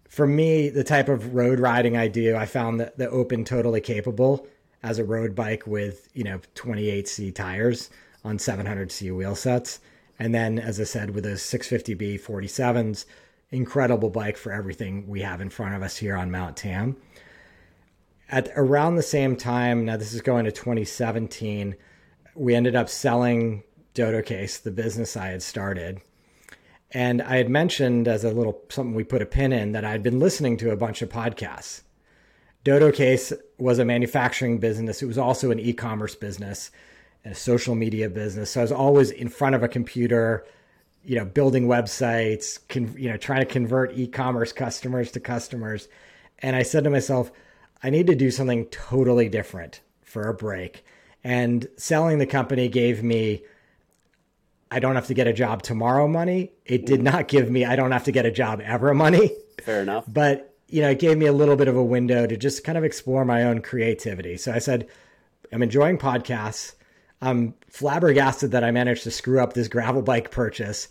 [0.09, 3.81] For me, the type of road riding I do, I found that the Open totally
[3.81, 4.47] capable
[4.83, 7.91] as a road bike with you know 28C tires
[8.25, 9.81] on 700C wheel sets.
[10.19, 13.05] And then, as I said, with those 650B 47s,
[13.51, 16.97] incredible bike for everything we have in front of us here on Mount Tam.
[18.29, 21.75] At around the same time, now this is going to 2017,
[22.37, 23.65] we ended up selling
[23.95, 26.01] Dodo Case, the business I had started.
[26.91, 30.03] And I had mentioned as a little something we put a pin in that I'd
[30.03, 31.83] been listening to a bunch of podcasts.
[32.65, 35.03] Dodo Case was a manufacturing business.
[35.03, 36.71] It was also an e-commerce business
[37.25, 38.51] and a social media business.
[38.51, 40.47] So I was always in front of a computer,
[41.05, 45.89] you know, building websites, con- you know, trying to convert e-commerce customers to customers.
[46.41, 47.31] And I said to myself,
[47.83, 50.85] I need to do something totally different for a break.
[51.23, 53.43] And selling the company gave me
[54.71, 56.53] I don't have to get a job tomorrow money.
[56.65, 59.31] It did not give me I don't have to get a job ever money.
[59.63, 60.05] Fair enough.
[60.09, 62.77] but you know it gave me a little bit of a window to just kind
[62.77, 64.37] of explore my own creativity.
[64.37, 64.89] So i said
[65.53, 66.75] i'm enjoying podcasts.
[67.23, 70.89] I'm flabbergasted that i managed to screw up this gravel bike purchase.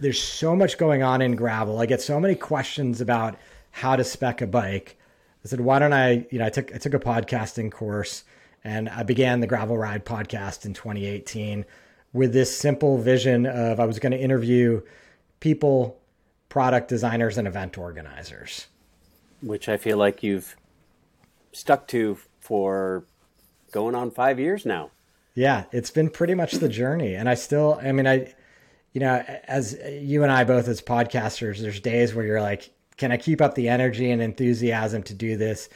[0.00, 1.78] There's so much going on in gravel.
[1.80, 3.38] I get so many questions about
[3.70, 4.98] how to spec a bike.
[5.44, 8.24] I said why don't i you know i took i took a podcasting course
[8.64, 11.64] and i began the gravel ride podcast in 2018
[12.12, 14.80] with this simple vision of i was going to interview
[15.40, 15.98] people
[16.48, 18.66] product designers and event organizers
[19.42, 20.56] which I feel like you've
[21.52, 23.04] stuck to for
[23.72, 24.90] going on five years now.
[25.34, 27.14] Yeah, it's been pretty much the journey.
[27.14, 28.32] And I still, I mean, I,
[28.92, 33.10] you know, as you and I both as podcasters, there's days where you're like, can
[33.10, 35.68] I keep up the energy and enthusiasm to do this?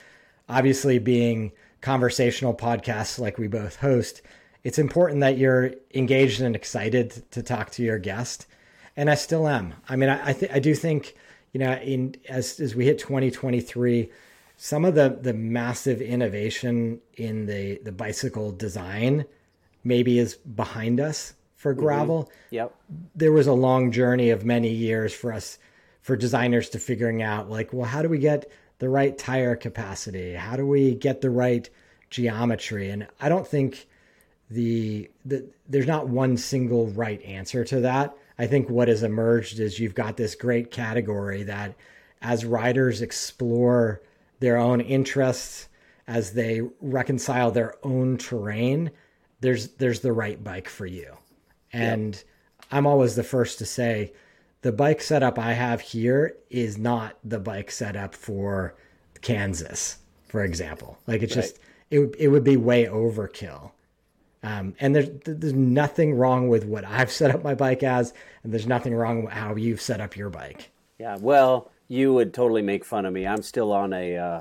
[0.48, 4.22] Obviously, being conversational podcasts like we both host,
[4.66, 8.48] it's important that you're engaged and excited to talk to your guest.
[8.96, 9.74] And I still am.
[9.88, 11.14] I mean, I, I, th- I do think,
[11.52, 14.10] you know, in as as we hit 2023,
[14.56, 19.24] some of the the massive innovation in the the bicycle design
[19.84, 21.82] maybe is behind us for mm-hmm.
[21.82, 22.32] gravel.
[22.50, 22.74] Yep.
[23.14, 25.60] There was a long journey of many years for us
[26.02, 28.50] for designers to figuring out like, well, how do we get
[28.80, 30.34] the right tire capacity?
[30.34, 31.70] How do we get the right
[32.10, 32.90] geometry?
[32.90, 33.86] And I don't think
[34.50, 38.16] the, the there's not one single right answer to that.
[38.38, 41.74] I think what has emerged is you've got this great category that
[42.22, 44.02] as riders explore
[44.40, 45.68] their own interests,
[46.06, 48.90] as they reconcile their own terrain,
[49.40, 51.16] there's there's the right bike for you.
[51.72, 52.22] And
[52.70, 54.12] I'm always the first to say
[54.62, 58.74] the bike setup I have here is not the bike setup for
[59.20, 60.98] Kansas, for example.
[61.06, 61.58] Like it's just
[61.90, 63.72] it it would be way overkill.
[64.42, 68.52] Um, and there's there's nothing wrong with what I've set up my bike as, and
[68.52, 70.70] there's nothing wrong with how you've set up your bike.
[70.98, 71.16] Yeah.
[71.20, 73.26] Well, you would totally make fun of me.
[73.26, 74.16] I'm still on a.
[74.16, 74.40] Uh,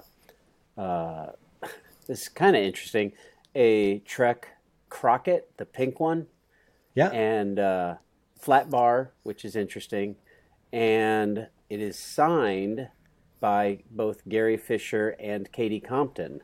[0.80, 1.32] uh,
[2.08, 3.14] this is kind of interesting.
[3.56, 4.50] A Trek
[4.90, 6.28] Crockett, the pink one.
[6.94, 7.10] Yeah.
[7.10, 7.96] And uh,
[8.40, 10.16] flat bar, which is interesting,
[10.72, 12.90] and it is signed
[13.40, 16.42] by both Gary Fisher and Katie Compton.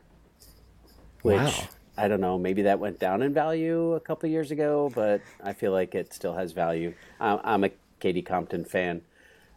[1.22, 1.68] Which Wow.
[1.96, 5.52] I don't know, maybe that went down in value a couple years ago, but I
[5.52, 6.94] feel like it still has value.
[7.20, 9.02] I'm, a Katie Compton fan,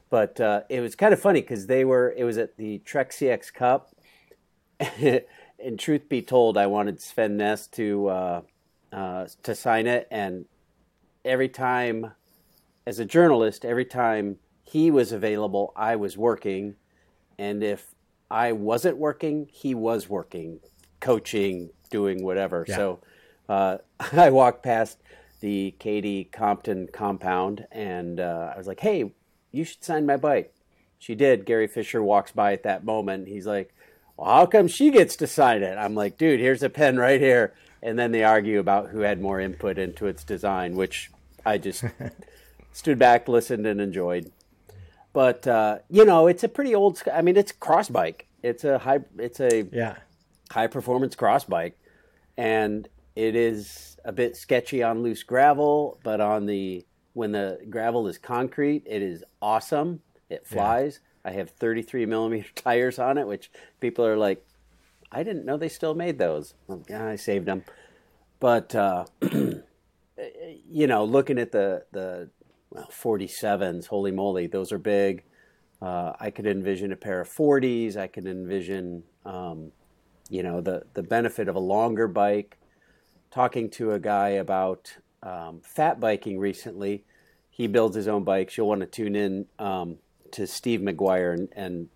[0.10, 2.14] but uh, it was kind of funny because they were.
[2.18, 3.96] It was at the Trek CX Cup,
[4.80, 8.42] and truth be told, I wanted Sven Nys to uh,
[8.92, 10.46] uh, to sign it, and
[11.24, 12.12] every time,
[12.86, 16.76] as a journalist, every time he was available, I was working,
[17.40, 17.96] and if
[18.30, 20.60] I wasn't working, he was working,
[21.06, 22.66] coaching, doing whatever.
[22.68, 22.76] Yeah.
[22.76, 23.00] So
[23.48, 23.78] uh,
[24.12, 24.98] I walked past
[25.40, 29.12] the Katie Compton compound, and uh, I was like, "Hey,
[29.52, 30.54] you should sign my bike."
[30.98, 31.46] She did.
[31.46, 33.28] Gary Fisher walks by at that moment.
[33.28, 33.76] He's like,
[34.18, 35.78] well, how come she gets to sign it?
[35.78, 37.54] I'm like, dude, here's a pen right here.
[37.84, 41.12] And then they argue about who had more input into its design, which
[41.46, 41.84] I just
[42.72, 44.32] stood back, listened, and enjoyed.
[45.14, 47.02] But uh, you know, it's a pretty old.
[47.14, 48.28] I mean, it's a cross bike.
[48.42, 49.02] It's a high.
[49.20, 49.98] It's a Yeah.
[50.52, 51.78] High performance cross bike,
[52.38, 58.08] and it is a bit sketchy on loose gravel, but on the when the gravel
[58.08, 60.02] is concrete, it is awesome.
[60.30, 61.00] It flies.
[61.24, 64.46] I have 33 millimeter tires on it, which people are like,
[65.12, 66.54] I didn't know they still made those.
[66.68, 67.64] Well, yeah, I saved them,
[68.40, 72.30] but uh, you know, looking at the the
[72.70, 75.24] well, 47s, holy moly, those are big.
[75.82, 77.96] Uh, I could envision a pair of 40s.
[77.96, 79.72] I could envision, um,
[80.30, 82.58] you know, the the benefit of a longer bike.
[83.32, 87.04] Talking to a guy about um, fat biking recently,
[87.50, 88.56] he builds his own bikes.
[88.56, 89.98] You'll want to tune in um,
[90.32, 91.90] to Steve McGuire and, and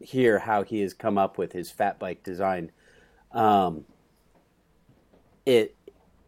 [0.00, 2.72] hear how he has come up with his fat bike design.
[3.30, 3.84] Um,
[5.46, 5.76] it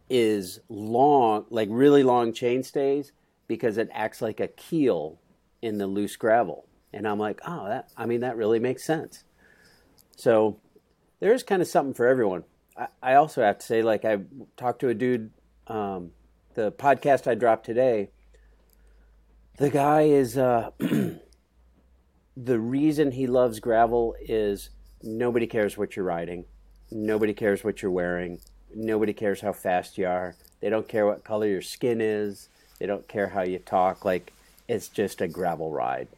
[0.09, 3.11] is long, like really long chain stays,
[3.47, 5.19] because it acts like a keel
[5.61, 6.65] in the loose gravel.
[6.93, 9.25] And I'm like, oh, that I mean, that really makes sense.
[10.15, 10.59] So
[11.23, 12.43] there is kind of something for everyone.
[12.75, 14.17] I, I also have to say, like, I
[14.57, 15.31] talked to a dude,
[15.67, 16.11] um,
[16.53, 18.09] the podcast I dropped today.
[19.57, 20.71] The guy is uh,
[22.35, 24.69] the reason he loves gravel is
[25.01, 26.43] nobody cares what you're riding,
[26.91, 28.39] nobody cares what you're wearing,
[28.75, 30.35] nobody cares how fast you are.
[30.59, 32.49] They don't care what color your skin is.
[32.79, 34.03] They don't care how you talk.
[34.03, 34.33] Like
[34.67, 36.09] it's just a gravel ride,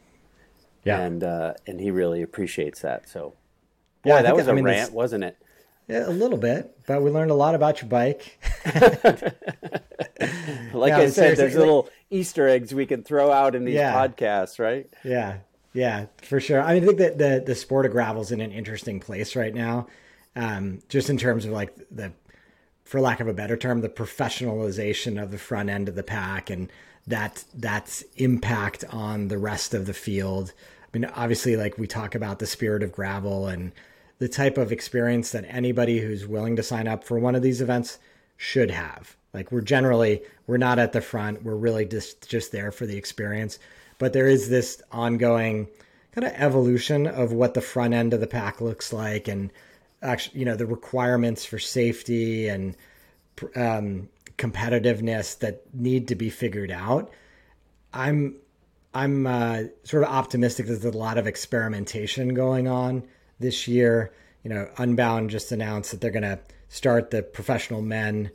[0.84, 0.98] Yeah.
[1.00, 3.08] and uh, and he really appreciates that.
[3.08, 3.34] So,
[4.06, 5.36] boy, Yeah, that think- was I a mean, rant, wasn't it?
[5.88, 8.38] Yeah, a little bit, but we learned a lot about your bike.
[10.72, 13.94] Like Yeah, I said, there's little Easter eggs we can throw out in these Yeah.
[13.94, 14.88] podcasts, right?
[15.04, 15.38] Yeah,
[15.72, 16.60] yeah, for sure.
[16.60, 19.36] I, mean, I think that the the sport of gravel is in an interesting place
[19.36, 19.86] right now,
[20.34, 22.12] um, just in terms of like the,
[22.84, 26.50] for lack of a better term, the professionalization of the front end of the pack
[26.50, 26.70] and
[27.06, 30.52] that that's impact on the rest of the field.
[30.82, 33.72] I mean, obviously, like we talk about the spirit of gravel and
[34.18, 37.60] the type of experience that anybody who's willing to sign up for one of these
[37.60, 37.98] events
[38.36, 39.16] should have.
[39.34, 41.42] Like we're generally we're not at the front.
[41.42, 43.58] We're really just just there for the experience.
[43.98, 45.68] But there is this ongoing
[46.12, 49.50] kind of evolution of what the front end of the pack looks like, and
[50.02, 52.76] actually, you know, the requirements for safety and
[53.54, 57.10] um, competitiveness that need to be figured out.
[57.92, 58.36] I'm
[58.94, 63.02] I'm uh, sort of optimistic that there's a lot of experimentation going on
[63.38, 64.12] this year.
[64.42, 68.30] You know, Unbound just announced that they're going to start the professional men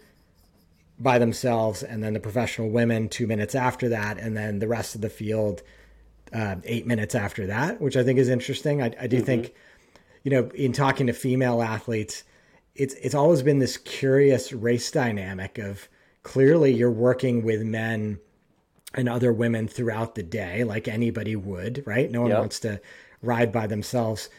[0.99, 4.93] by themselves, and then the professional women two minutes after that, and then the rest
[4.93, 5.63] of the field
[6.33, 8.81] uh, eight minutes after that, which I think is interesting.
[8.81, 9.53] I, I do think,
[10.23, 12.23] you know, in talking to female athletes,
[12.75, 15.89] it's it's always been this curious race dynamic of
[16.23, 18.19] clearly you're working with men
[18.93, 22.11] and other women throughout the day, like anybody would, right?
[22.11, 22.39] No one Yep.
[22.39, 22.81] wants to
[23.21, 24.29] ride by themselves.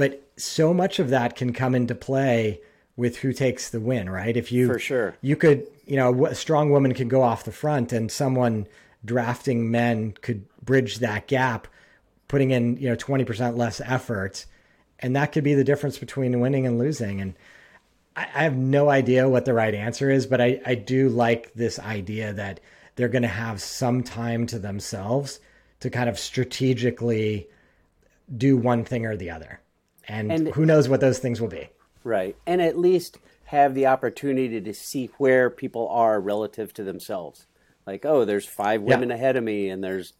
[0.00, 2.62] But so much of that can come into play
[2.96, 4.34] with who takes the win, right?
[4.34, 5.14] If you For sure.
[5.20, 8.66] you could, you know, a strong woman could go off the front and someone
[9.04, 11.68] drafting men could bridge that gap,
[12.28, 14.46] putting in, you know, 20% less effort.
[15.00, 17.20] And that could be the difference between winning and losing.
[17.20, 17.34] And
[18.16, 21.52] I, I have no idea what the right answer is, but I, I do like
[21.52, 22.60] this idea that
[22.96, 25.40] they're going to have some time to themselves
[25.80, 27.50] to kind of strategically
[28.34, 29.59] do one thing or the other.
[30.10, 31.68] And, And- who knows what those things will be.
[32.04, 32.36] Right.
[32.46, 37.46] And at least have the opportunity to see where people are relative to themselves.
[37.86, 40.12] Like, oh, there's five women ahead of me and there's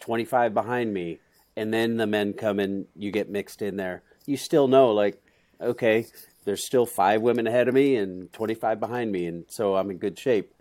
[0.00, 1.18] 25 behind me.
[1.58, 4.02] and then the men come and you get mixed in there.
[4.26, 5.22] You still know, like,
[5.58, 6.06] okay,
[6.44, 9.96] there's still five women ahead of me and 25 behind me, and so I'm in
[9.96, 10.52] good shape.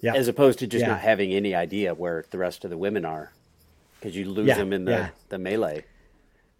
[0.00, 0.14] Yeah.
[0.14, 0.92] As opposed to just Yeah.
[0.92, 3.32] not having any idea where the rest of the women are,
[4.00, 5.08] because you lose Yeah, them in the, yeah.
[5.28, 5.84] the melee.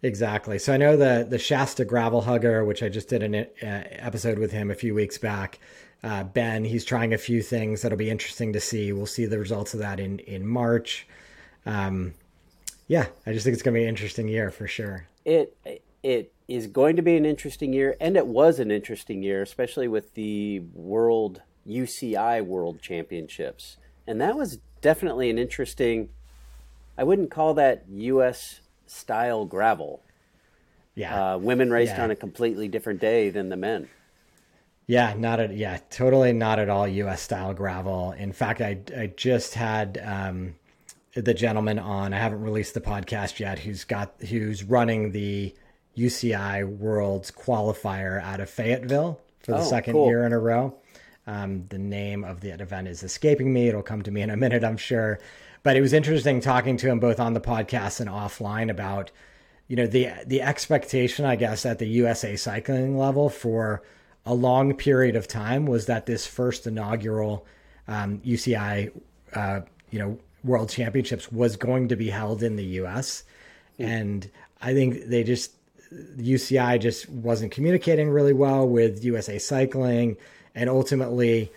[0.02, 0.58] Exactly.
[0.58, 4.38] So I know the the Shasta gravel hugger, which I just did an uh, episode
[4.38, 5.58] with him a few weeks back.
[6.02, 8.92] Uh, ben, he's trying a few things that'll be interesting to see.
[8.92, 11.06] We'll see the results of that in in March.
[11.64, 12.12] Um,
[12.88, 15.06] yeah, I just think it's going to be an interesting year for sure.
[15.24, 15.56] it
[16.02, 19.88] it is going to be an interesting year, and it was an interesting year, especially
[19.88, 26.10] with the World UCI World Championships, and that was definitely an interesting.
[26.98, 28.60] I wouldn't call that U.S.
[28.86, 30.00] style gravel.
[30.94, 32.04] Yeah, Uh, women raced Yeah.
[32.04, 33.88] on a completely different day than the men.
[34.86, 37.22] Yeah, not at yeah, totally not at all U.S.
[37.22, 38.12] style gravel.
[38.12, 40.56] In fact, I I just had um,
[41.14, 42.12] the gentleman on.
[42.12, 43.58] I haven't released the podcast yet.
[43.60, 45.54] Who's got who's running the
[45.96, 50.06] UCI Worlds qualifier out of Fayetteville for the Oh, second cool.
[50.08, 50.74] year in a row.
[51.26, 53.68] Um, the name of the event is escaping me.
[53.68, 55.18] It'll come to me in a minute, I'm sure.
[55.64, 59.10] But it was interesting talking to him both on the podcast and offline about
[59.66, 63.82] you know the the expectation i guess at the usa cycling level for
[64.26, 67.46] a long period of time was that this first inaugural
[67.88, 68.92] um, uci
[69.32, 69.60] uh,
[69.90, 73.24] you know world championships was going to be held in the us
[73.78, 75.52] and i think they just
[76.16, 80.16] uci just wasn't communicating really well with usa cycling.
[80.54, 81.50] And ultimately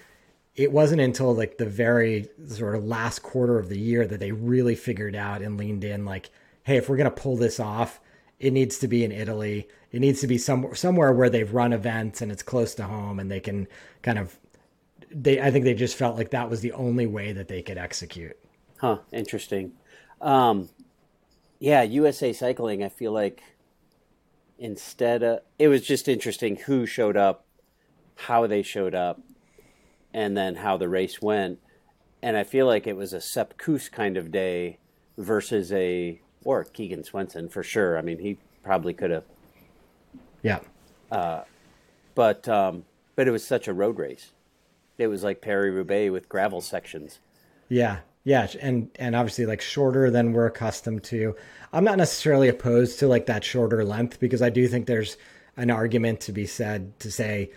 [0.58, 4.32] it wasn't until like the very sort of last quarter of the year that they
[4.32, 6.30] really figured out and leaned in like
[6.64, 8.00] hey if we're going to pull this off
[8.40, 11.72] it needs to be in italy it needs to be somewhere somewhere where they've run
[11.72, 13.68] events and it's close to home and they can
[14.02, 14.38] kind of
[15.12, 17.78] they i think they just felt like that was the only way that they could
[17.78, 18.38] execute
[18.78, 19.74] Huh, interesting.
[20.22, 20.70] Um,
[21.60, 23.42] yeah, USA Cycling, I feel like
[24.60, 27.46] instead of it was just interesting who showed up,
[28.16, 29.20] how they showed up,
[30.18, 31.60] and then how the race went.
[32.22, 34.80] And I feel like it was a Sepp Kuss kind of day
[35.18, 37.98] versus a or Keegan Swenson for sure.
[37.98, 39.24] I mean, he probably could have,
[40.42, 40.60] yeah
[42.18, 42.84] but um,
[43.16, 44.32] but it was such a road race.
[44.98, 47.20] It was like Paris Roubaix with gravel sections.
[47.70, 51.36] Yeah, yeah, and and obviously like shorter than we're accustomed to.
[51.72, 55.16] I'm not necessarily opposed to like that shorter length because I do think there's
[55.58, 57.52] an argument to be said to say,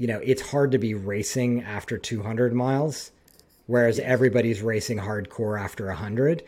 [0.00, 3.10] you know, it's hard to be racing after 200 miles,
[3.66, 6.42] whereas everybody's racing hardcore after 100.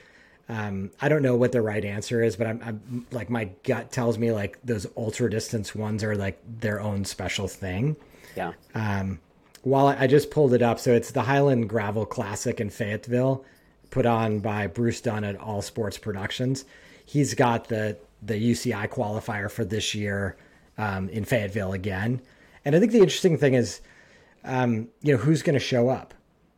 [0.49, 3.93] Um, I don't know what the right answer is, but I'm, I'm like my gut
[3.93, 7.97] tells me like those ultra distance ones are like their own special thing
[8.37, 8.53] Yeah.
[9.63, 13.45] while I I just pulled it up, so it's the Highland Gravel Classic in Fayetteville,
[13.91, 16.65] put on by Bruce Dunn at All Sports Productions.
[17.05, 20.37] He's got the the UCI qualifier for this year
[20.79, 22.21] um, in Fayetteville again,
[22.65, 23.81] and I think the interesting thing is,
[24.45, 26.15] um, you know, who's going to show up?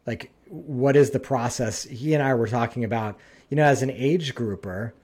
[0.06, 1.84] Like, what is the process?
[1.84, 3.18] He and I were talking about,
[3.50, 4.94] you know, as an age grouper,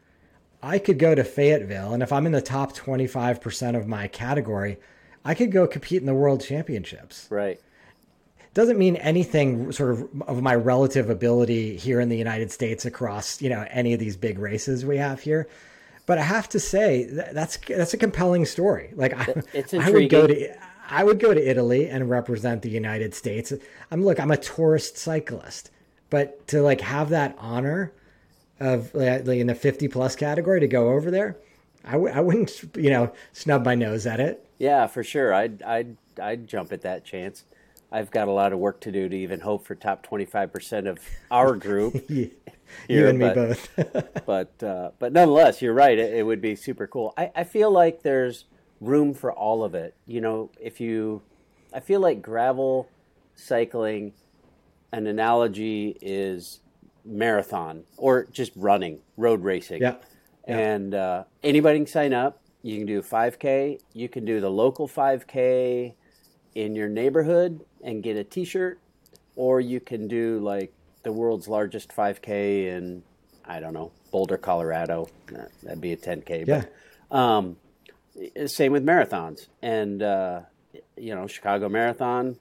[0.62, 4.78] I could go to Fayetteville, and if I'm in the top 25% of my category,
[5.24, 7.60] I could go compete in the World Championships Right.
[8.54, 13.40] doesn't mean anything sort of of my relative ability here in the United States across
[13.40, 15.48] you know any of these big races we have here.
[16.06, 18.92] But I have to say that's that's a compelling story.
[18.96, 20.56] Like I, It's I would go to
[20.90, 23.52] I would go to Italy and represent the United States.
[23.90, 25.70] I'm look, I'm a tourist cyclist,
[26.10, 27.92] but to like have that honor
[28.58, 31.38] of like in the 50 plus category to go over there,
[31.84, 34.46] I w- I wouldn't you know snub my nose at it.
[34.58, 35.32] Yeah, for sure.
[35.32, 37.44] I'd I'd I'd jump at that chance.
[37.92, 40.52] I've got a lot of work to do to even hope for top twenty five
[40.52, 40.98] percent of
[41.30, 42.04] our group.
[42.10, 42.32] you
[42.88, 43.68] Here, and me both.
[44.26, 45.98] but uh, but nonetheless, you're right.
[45.98, 47.12] It, it would be super cool.
[47.16, 48.44] I, I feel like there's
[48.80, 49.94] room for all of it.
[50.06, 51.22] You know, if you,
[51.72, 52.88] I feel like gravel
[53.34, 54.12] cycling,
[54.92, 56.60] an analogy is
[57.04, 59.82] marathon or just running, road racing.
[59.82, 59.96] Yeah.
[60.48, 60.58] Yeah.
[60.58, 62.40] And uh, anybody can sign up.
[62.62, 63.80] You can do 5K.
[63.92, 65.94] You can do the local 5K
[66.54, 68.80] in your neighborhood and get a T-shirt,
[69.36, 70.72] or you can do like
[71.02, 73.02] the world's largest 5K in
[73.46, 75.08] I don't know Boulder, Colorado.
[75.62, 76.46] That'd be a 10K.
[76.46, 76.64] Yeah.
[77.08, 77.56] But, um,
[78.46, 80.40] same with marathons, and uh,
[80.96, 82.36] you know Chicago Marathon,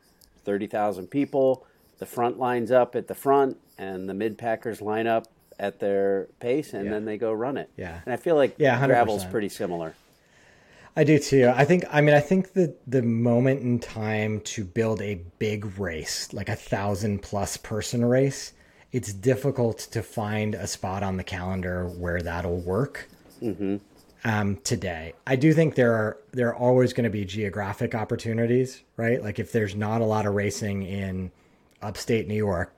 [0.46, 1.66] thirty thousand people.
[2.00, 5.28] The front lines up at the front, and the mid packers line up
[5.60, 6.92] at their pace, and Yeah.
[6.92, 7.70] then they go run it.
[7.76, 8.00] Yeah.
[8.06, 8.88] and I feel like Yeah, 100%.
[8.88, 9.96] gravel's pretty similar.
[10.96, 11.52] I do too.
[11.54, 11.84] I think.
[11.92, 16.48] I mean, I think that the moment in time to build a big race, like
[16.50, 18.54] a thousand plus person race,
[18.94, 23.08] it's difficult to find a spot on the calendar where that'll work.
[23.42, 23.78] mm-hmm.
[24.24, 25.14] Um, today.
[25.26, 29.24] I do think there are there are always going to be geographic opportunities, right?
[29.24, 31.32] Like if there's not a lot of racing in
[31.82, 32.74] upstate New York,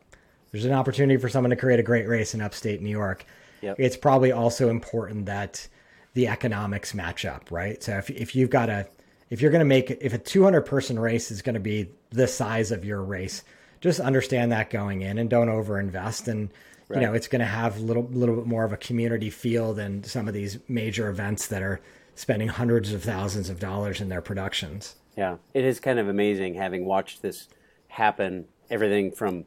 [0.51, 3.25] there's an opportunity for someone to create a great race in upstate New York.
[3.61, 3.75] Yep.
[3.79, 5.67] It's probably also important that
[6.13, 7.81] the economics match up, right?
[7.81, 8.87] So if if you've got a
[9.29, 12.27] if you're going to make if a 200 person race is going to be the
[12.27, 13.43] size of your race,
[13.79, 16.49] just understand that going in and don't overinvest and
[16.91, 17.01] right.
[17.01, 19.73] you know it's going to have a little little bit more of a community feel
[19.73, 21.81] than some of these major events that are
[22.15, 24.95] spending hundreds of thousands of dollars in their productions.
[25.17, 27.47] Yeah, it is kind of amazing having watched this
[27.87, 28.45] happen.
[28.69, 29.45] Everything from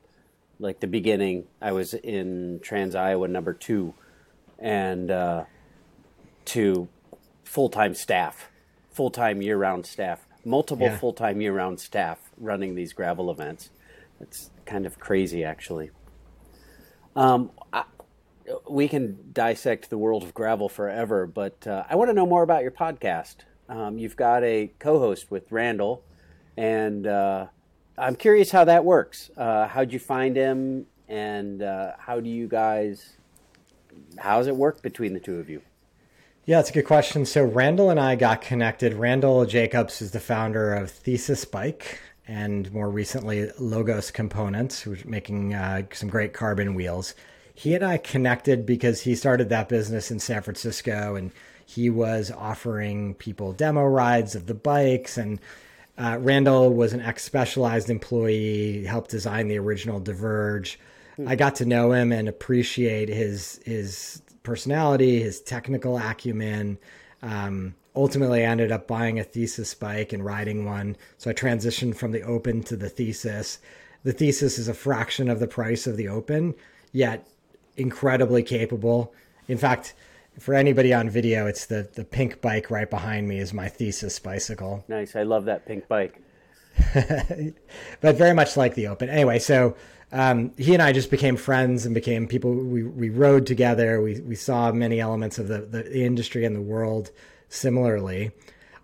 [0.58, 1.46] like the beginning.
[1.60, 3.94] I was in Trans Iowa number two,
[4.58, 5.44] and uh,
[6.46, 6.88] to
[7.44, 8.50] full time staff,
[8.90, 10.98] full time year round staff, multiple yeah.
[10.98, 13.70] full time year round staff running these gravel events.
[14.20, 15.90] It's kind of crazy, actually.
[17.16, 17.84] Um, I,
[18.68, 22.42] we can dissect the world of gravel forever, but uh, I want to know more
[22.42, 23.36] about your podcast.
[23.68, 26.02] Um, you've got a co host with Randall,
[26.56, 27.46] and uh,
[27.96, 29.30] I'm curious how that works.
[29.36, 33.16] Uh, how'd you find him, and uh, how do you guys?
[34.18, 35.62] How does it work between the two of you?
[36.46, 37.24] Yeah, it's a good question.
[37.24, 38.92] So Randall and I got connected.
[38.92, 45.54] Randall Jacobs is the founder of Thesis Bike, and more recently Logos Components, who's making
[45.54, 47.14] uh, some great carbon wheels.
[47.54, 51.30] He and I connected because he started that business in San Francisco, and
[51.66, 55.38] he was offering people demo rides of the bikes and
[55.96, 60.78] uh, Randall was an ex Specialized employee, helped design the original Diverge.
[61.16, 61.28] Hmm.
[61.28, 66.78] I got to know him and appreciate his his personality, his technical acumen.
[67.22, 70.96] Um, ultimately, I ended up buying a thesis bike and riding one.
[71.18, 73.58] So I transitioned from the open to the thesis.
[74.02, 76.54] The thesis is a fraction of the price of the open,
[76.92, 77.26] yet
[77.76, 79.14] incredibly capable.
[79.48, 79.94] In fact,
[80.38, 84.18] for anybody on video, it's the the pink bike right behind me is my thesis
[84.18, 84.84] bicycle.
[84.88, 86.20] Nice, I love that pink bike.
[88.00, 89.08] but very much like the open.
[89.08, 89.76] Anyway, so
[90.10, 92.52] um, he and I just became friends and became people.
[92.52, 94.02] We we rode together.
[94.02, 97.10] We we saw many elements of the the industry and the world
[97.54, 98.32] similarly.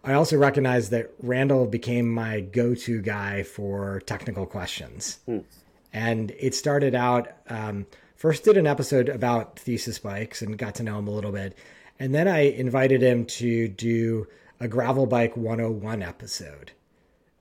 [0.02, 5.40] I also recognized that Randall became my go-to guy for technical questions, hmm.
[5.92, 7.28] and it started out.
[7.48, 11.32] Um, first did an episode about thesis bikes and got to know him a little
[11.32, 11.56] bit.
[11.98, 14.26] And then I invited him to do
[14.58, 16.72] a gravel bike 101 episode.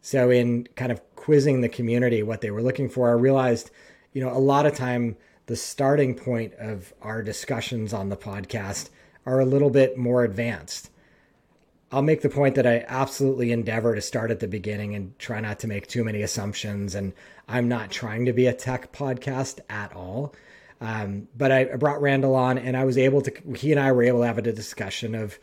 [0.02, 3.72] So in kind of quizzing the community what they were looking for, I realized,
[4.12, 5.16] you know, a lot of time
[5.46, 8.90] the starting point of our discussions on the podcast
[9.26, 10.90] are a little bit more advanced.
[11.92, 15.40] I'll make the point that I absolutely endeavor to start at the beginning and try
[15.40, 16.94] not to make too many assumptions.
[16.94, 17.14] And
[17.48, 20.36] I'm not trying to be a tech podcast at all.
[20.82, 23.34] Um, but I, brought Randall on, and I was able to.
[23.56, 25.38] He and I were able to have a discussion of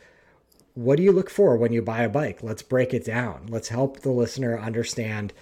[0.73, 2.41] what do you look for when you buy a bike.
[2.41, 3.47] Let's break it down.
[3.49, 5.33] Let's help the listener understand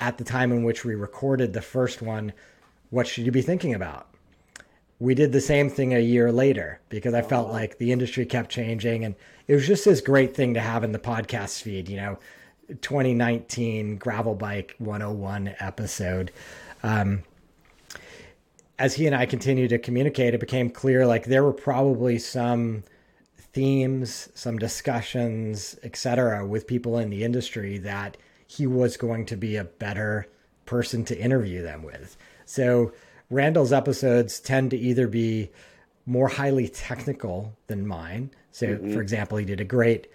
[0.00, 2.32] at the time in which we recorded the first one.
[2.90, 4.11] What should you be thinking about?
[5.02, 8.50] We did the same thing a year later because I felt like the industry kept
[8.50, 9.16] changing, and
[9.48, 11.88] it was just this great thing to have in the podcast feed.
[11.88, 12.18] You know,
[12.82, 16.30] 2019 gravel bike 101 episode.
[16.84, 17.24] Um,
[18.78, 22.84] as he and I continued to communicate, it became clear like there were probably some
[23.36, 29.56] themes, some discussions, etc., with people in the industry that he was going to be
[29.56, 30.28] a better
[30.64, 32.16] person to interview them with.
[32.44, 32.92] So
[33.32, 35.50] Randall's episodes tend to either be
[36.04, 38.30] more highly technical than mine.
[38.50, 38.92] So, mm-hmm.
[38.92, 40.08] for example, he did a great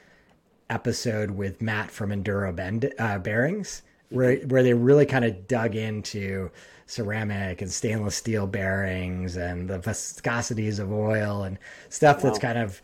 [0.70, 5.76] episode with Matt from Enduro Bend, uh, Bearings, where where they really kind of dug
[5.76, 6.52] into
[6.86, 11.58] ceramic and stainless steel bearings and the viscosities of oil and
[11.90, 12.30] stuff wow.
[12.30, 12.82] that's kind of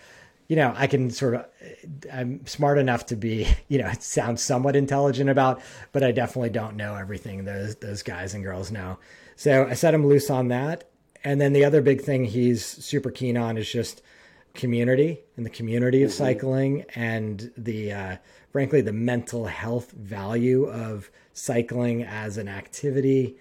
[0.49, 1.45] you know i can sort of
[2.11, 5.61] i'm smart enough to be you know it sounds somewhat intelligent about
[5.93, 8.97] but i definitely don't know everything those those guys and girls know
[9.36, 10.89] so i set him loose on that
[11.23, 14.01] and then the other big thing he's super keen on is just
[14.53, 16.23] community and the community of mm-hmm.
[16.23, 18.17] cycling and the uh,
[18.51, 23.36] frankly the mental health value of cycling as an activity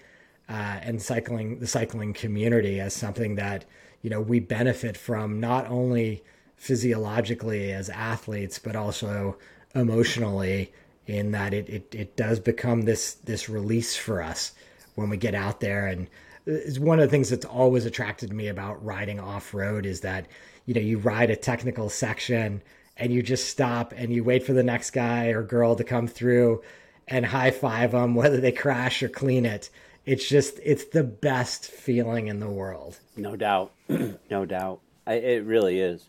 [0.49, 3.65] uh, and cycling the cycling community as something that
[4.01, 6.23] you know we benefit from not only
[6.57, 9.37] physiologically as athletes but also
[9.75, 10.73] emotionally
[11.07, 14.53] in that it, it, it does become this this release for us
[14.95, 15.87] when we get out there.
[15.87, 16.09] And
[16.47, 20.27] it's one of the things that's always attracted me about riding off road is that
[20.67, 22.63] you know you ride a technical section
[22.97, 26.07] and you just stop and you wait for the next guy or girl to come
[26.07, 26.63] through
[27.09, 29.71] and high five them whether they crash or clean it.
[30.05, 32.99] It's just it's the best feeling in the world.
[33.17, 33.73] No doubt.
[34.31, 34.81] No doubt.
[35.07, 36.09] I, it really is.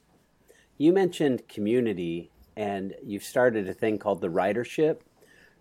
[0.77, 4.99] You mentioned community, and you've started a thing called the ridership.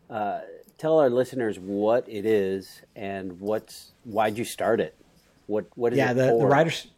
[0.09, 0.41] Uh,
[0.83, 4.97] tell our listeners what it is and what's why'd you start it?
[5.47, 6.89] What what is yeah, it the, the ridership.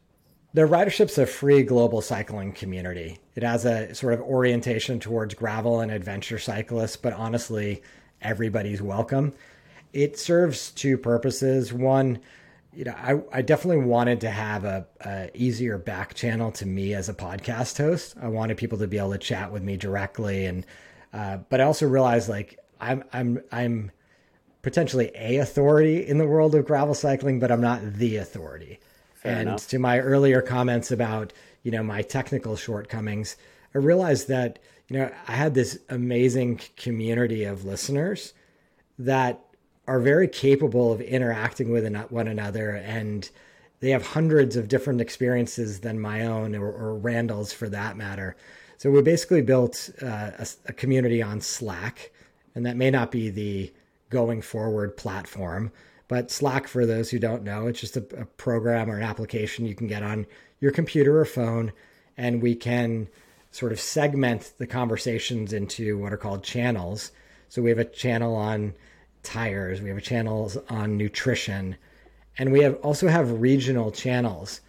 [0.55, 3.18] The ridership's a free global cycling community.
[3.35, 7.82] It has a sort of orientation towards gravel and adventure cyclists, but honestly,
[8.22, 9.35] everybody's welcome.
[9.93, 11.72] It serves two purposes.
[11.72, 12.20] One,
[12.72, 16.95] you know, I, I definitely wanted to have a, a easier back channel to me
[16.95, 18.14] as a podcast host.
[18.22, 20.64] I wanted people to be able to chat with me directly, and
[21.12, 23.91] uh, but I also realized like I'm I'm I'm
[24.62, 28.81] potentially a authority in the world of gravel cycling, but I'm not the authority.
[29.14, 29.68] Fair and enough.
[29.68, 33.37] to my earlier comments about you know my technical shortcomings,
[33.75, 34.59] I realized that
[34.89, 38.33] you know I had this amazing community of listeners
[38.99, 39.41] that
[39.87, 43.29] are very capable of interacting with one another and
[43.81, 48.35] they have hundreds of different experiences than my own or, or Randall's for that matter.
[48.79, 52.11] So we basically built uh, a, a community on Slack,
[52.55, 53.73] and that may not be the
[54.11, 55.73] going forward platform,
[56.09, 59.67] but Slack, for those who don't know, it's just a, a program or an application
[59.67, 60.27] you can get on
[60.61, 61.73] your computer or phone,
[62.17, 63.09] and we can
[63.51, 67.13] sort of segment the conversations into what are called channels.
[67.49, 68.75] So we have a channel on
[69.23, 71.77] tires, we have a on nutrition,
[72.37, 74.61] and we have also have regional channels.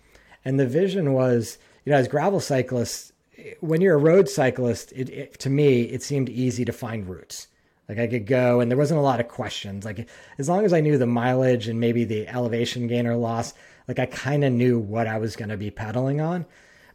[0.46, 3.12] And the vision was, you know, as gravel cyclists,
[3.60, 7.48] when you're a road cyclist, it, it, to me, it seemed easy to find routes.
[7.88, 9.86] Like I could go, and there wasn't a lot of questions.
[9.86, 10.08] Like
[10.38, 13.54] as long as I knew the mileage and maybe the elevation gain or loss,
[13.88, 16.46] like I kind of knew what I was going to be pedaling on.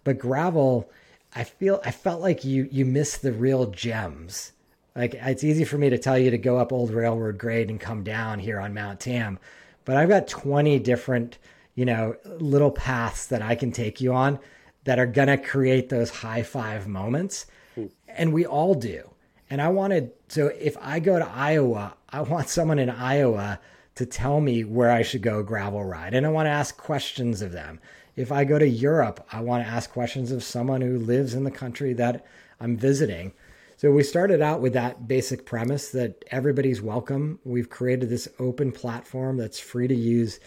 [0.03, 0.91] But gravel,
[1.35, 4.53] I feel I felt like you you miss the real gems.
[4.97, 7.79] Like it's easy for me to tell you to go up Old Railroad Grade and
[7.79, 9.39] come down here on Mount Tam,
[9.85, 11.39] but I've got 20 different,
[11.75, 14.41] you know, little paths that I can take you on
[14.85, 17.47] that are going to create those high five moments.
[17.77, 17.87] Hmm.
[18.09, 19.10] And we all do.
[19.51, 23.59] And I wanted, so if I go to Iowa, I want someone in Iowa
[23.97, 26.15] to tell me where I should go gravel ride.
[26.15, 27.81] And I want to ask questions of them.
[28.15, 31.45] If I go to Europe, I want to ask questions of someone who lives in
[31.45, 32.25] the country that
[32.61, 33.33] I'm visiting.
[33.77, 37.41] So we started out with that basic premise that everybody's welcome.
[37.45, 40.39] We've created this open platform that's free to use.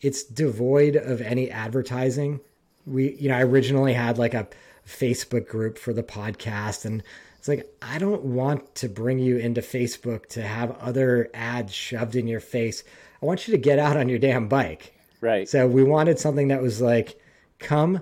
[0.00, 2.40] It's devoid of any advertising.
[2.86, 4.48] We, you know, I originally had like a
[4.86, 7.02] Facebook group for the podcast and
[7.42, 12.14] it's like I don't want to bring you into Facebook to have other ads shoved
[12.14, 12.84] in your face.
[13.20, 14.94] I want you to get out on your damn bike.
[15.20, 15.48] Right.
[15.48, 17.20] So we wanted something that was like
[17.58, 18.00] come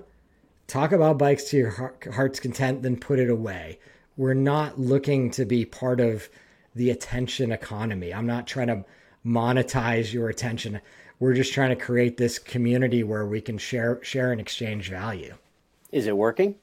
[0.67, 3.79] talk about bikes to your heart, heart's content then put it away
[4.17, 6.29] we're not looking to be part of
[6.75, 8.13] the attention economy.
[8.13, 8.85] I'm not trying to
[9.25, 10.79] monetize your attention.
[11.19, 15.35] We're just trying to create this community where we can share share and exchange value.
[15.91, 16.55] Is it working?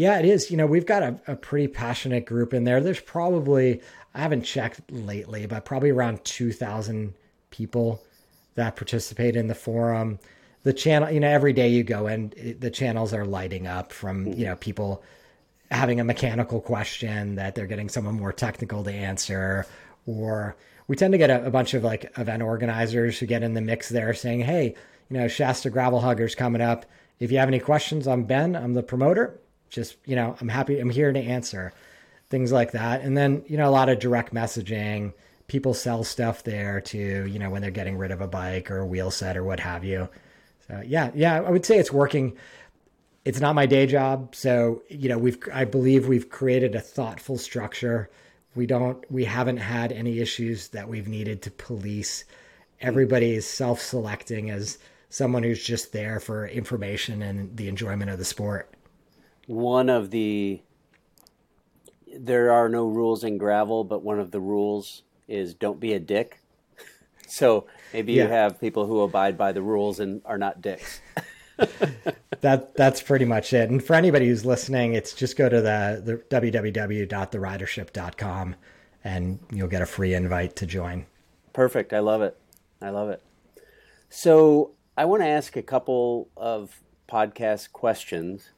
[0.00, 0.50] Yeah, it is.
[0.50, 2.80] You know, we've got a, a pretty passionate group in there.
[2.80, 3.82] There's probably
[4.14, 7.12] I haven't checked lately, but probably around 2,000
[7.50, 8.02] people
[8.54, 10.18] that participate in the forum.
[10.62, 12.30] The channel, you know, every day you go and
[12.60, 14.40] the channels are lighting up from, mm-hmm.
[14.40, 15.02] you know, people
[15.70, 19.66] having a mechanical question that they're getting someone more technical to answer
[20.06, 20.56] or
[20.88, 23.60] we tend to get a, a, bunch of like event organizers who get in the
[23.60, 24.74] mix there saying hey
[25.08, 26.86] you know shasta gravel huggers coming up
[27.20, 29.38] if you have any questions i'm ben i'm the promoter
[29.70, 31.72] just you know i'm happy i'm here to answer
[32.30, 33.02] things like that.
[33.02, 35.12] And then you know a lot of direct messaging.
[35.48, 38.78] People sell stuff there too you know when they're getting rid of a bike or
[38.78, 40.08] a wheel set or what have you.
[40.68, 42.36] So yeah yeah i would say it's working.
[43.24, 44.34] It's not my day job.
[44.34, 48.08] So you know we've i believe we've created a thoughtful structure.
[48.54, 52.24] We don't we haven't had any issues that we've needed to police.
[52.80, 54.78] Everybody is self-selecting as
[55.10, 58.72] someone who's just there for information and the enjoyment of the sport
[59.50, 60.60] one of the
[62.16, 66.00] there are no rules in gravel but one of the rules is don't be a
[66.00, 66.40] dick
[67.26, 68.24] so maybe yeah.
[68.24, 71.00] you have people who abide by the rules and are not dicks
[72.40, 73.70] that that's pretty much it.
[73.70, 78.56] And for anybody who's listening, it's just go to the, the www.theridership.com
[79.04, 81.06] and you'll get a free invite to join.
[81.52, 81.92] Perfect.
[81.92, 82.36] I love it.
[82.80, 83.22] I love it.
[84.08, 86.80] So I want to ask a couple of
[87.10, 88.50] podcast questions.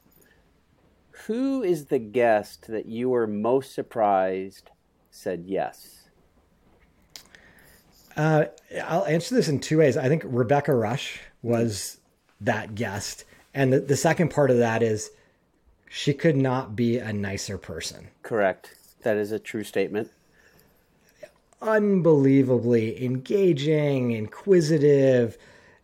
[1.27, 4.71] Who is the guest that you were most surprised
[5.11, 6.09] said yes?
[8.17, 8.45] Uh,
[8.83, 9.95] I'll answer this in two ways.
[9.95, 11.99] I think Rebecca Rusch was
[12.41, 13.25] that guest.
[13.53, 15.11] And the, the second part of that is
[15.89, 18.07] she could not be a nicer person.
[18.23, 18.75] Correct.
[19.03, 20.09] That is a true statement.
[21.61, 25.37] Unbelievably engaging, inquisitive,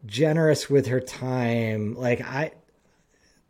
[0.05, 1.95] generous with her time.
[1.95, 2.51] Like I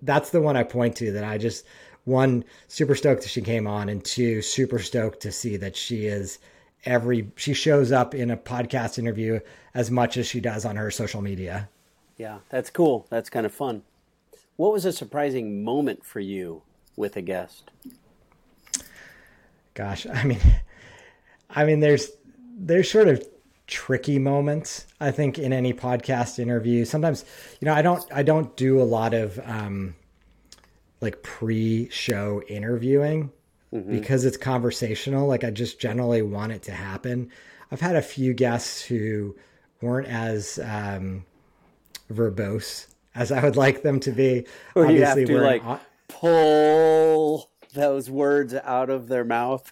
[0.02, 1.66] that's the one I point to that I just
[2.06, 6.06] one, super stoked that she came on, and two, super stoked to see that she
[6.06, 6.40] is
[6.86, 9.40] every she shows up in a podcast interview
[9.74, 11.70] as much as she does on her social media.
[12.18, 13.06] Yeah, that's cool.
[13.10, 13.84] That's kind of fun.
[14.56, 16.64] What was a surprising moment for you
[16.96, 17.72] with a guest?
[19.74, 20.40] Gosh, I mean,
[21.50, 22.10] I mean, there's
[22.58, 23.26] there's sort of
[23.70, 24.86] tricky moments.
[25.00, 27.24] I think in any podcast interview, sometimes
[27.62, 29.96] you know I don't I don't do a lot of um,
[31.00, 33.32] like pre-show interviewing
[33.74, 33.92] mm-hmm.
[33.92, 35.28] because it's conversational.
[35.28, 37.32] Like I just generally want it to happen.
[37.72, 39.36] I've had a few guests who
[39.82, 41.26] weren't as um,
[42.12, 44.46] verbose as I would like them to be.
[44.76, 49.72] Or Obviously, you have to like pull those words out of their mouth.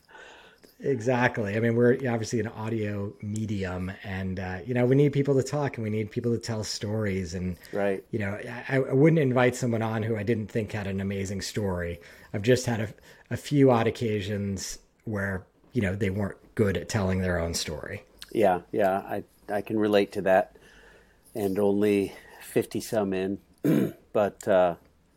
[0.80, 1.56] Exactly.
[1.56, 5.42] I mean, we're obviously an audio medium, and uh, you know, we need people to
[5.42, 7.34] talk, and we need people to tell stories.
[7.34, 8.38] And right, you know,
[8.70, 12.00] I, I, wouldn't invite someone on who I didn't think had an amazing story.
[12.32, 12.90] I've just had a,
[13.32, 18.04] a few odd occasions where you know they weren't good at telling their own story.
[18.32, 20.58] Yeah, yeah, I I can relate to that,
[21.34, 23.40] and only fifty some in,
[24.14, 24.76] but uh,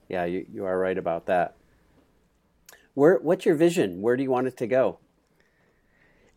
[0.08, 1.56] yeah, you you are right about that.
[2.94, 4.00] Where what's your vision?
[4.00, 5.00] Where do you want it to go?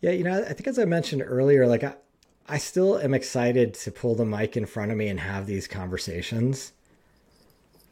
[0.03, 1.95] Yeah, you know, I think as I mentioned earlier, like I,
[2.47, 5.67] I still am excited to pull the mic in front of me and have these
[5.67, 6.73] conversations.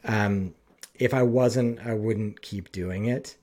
[0.04, 0.54] Um,
[0.94, 3.36] if I wasn't, I wouldn't keep doing it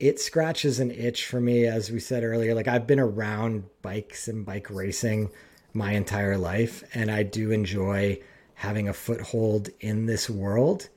[0.00, 2.54] it scratches an itch for me, as we said earlier.
[2.54, 5.30] Like I've been around bikes and bike racing
[5.74, 8.18] my entire life, and I do enjoy
[8.54, 10.88] having a foothold in this world.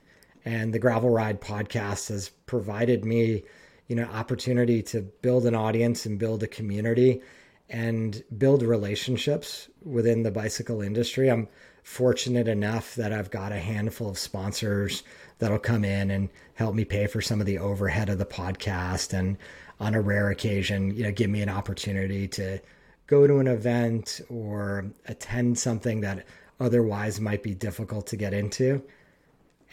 [0.46, 3.44] And the Gravel Ride podcast has provided me,
[3.88, 7.22] you know, opportunity to build an audience and build a community
[7.70, 11.30] and build relationships within the bicycle industry.
[11.30, 11.48] I'm
[11.84, 15.04] fortunate enough that I've got a handful of sponsors
[15.40, 19.14] that'll come in and help me pay for some of the overhead of the podcast
[19.14, 19.38] and
[19.80, 22.60] on a rare occasion you know give me an opportunity to
[23.08, 26.26] go to an event or attend something that
[26.60, 28.82] otherwise might be difficult to get into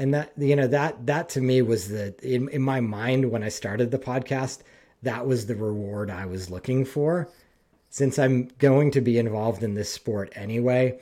[0.00, 3.44] and that you know that that to me was the in, in my mind when
[3.44, 4.62] i started the podcast
[5.02, 7.28] that was the reward i was looking for
[7.90, 10.98] since i'm going to be involved in this sport anyway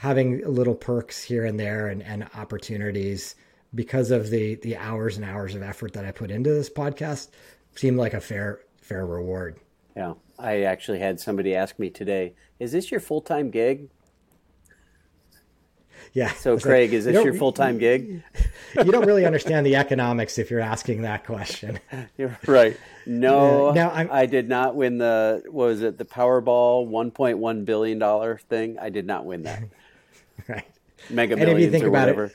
[0.00, 3.34] having little perks here and there and, and opportunities
[3.74, 7.28] because of the the hours and hours of effort that I put into this podcast
[7.76, 9.60] seemed like a fair fair reward.
[9.94, 10.14] Yeah.
[10.38, 13.90] I actually had somebody ask me today, is this your full-time gig?
[16.12, 16.32] Yeah.
[16.32, 18.22] So Craig, like, is this you your full-time gig?
[18.76, 21.78] you don't really understand the economics if you're asking that question.
[22.18, 22.76] You're right.
[23.06, 28.78] No, now i did not win the was it the Powerball 1.1 billion dollar thing?
[28.78, 29.62] I did not win that.
[30.48, 30.64] right.
[31.08, 32.24] Mega millions and if you think about whatever.
[32.24, 32.32] It,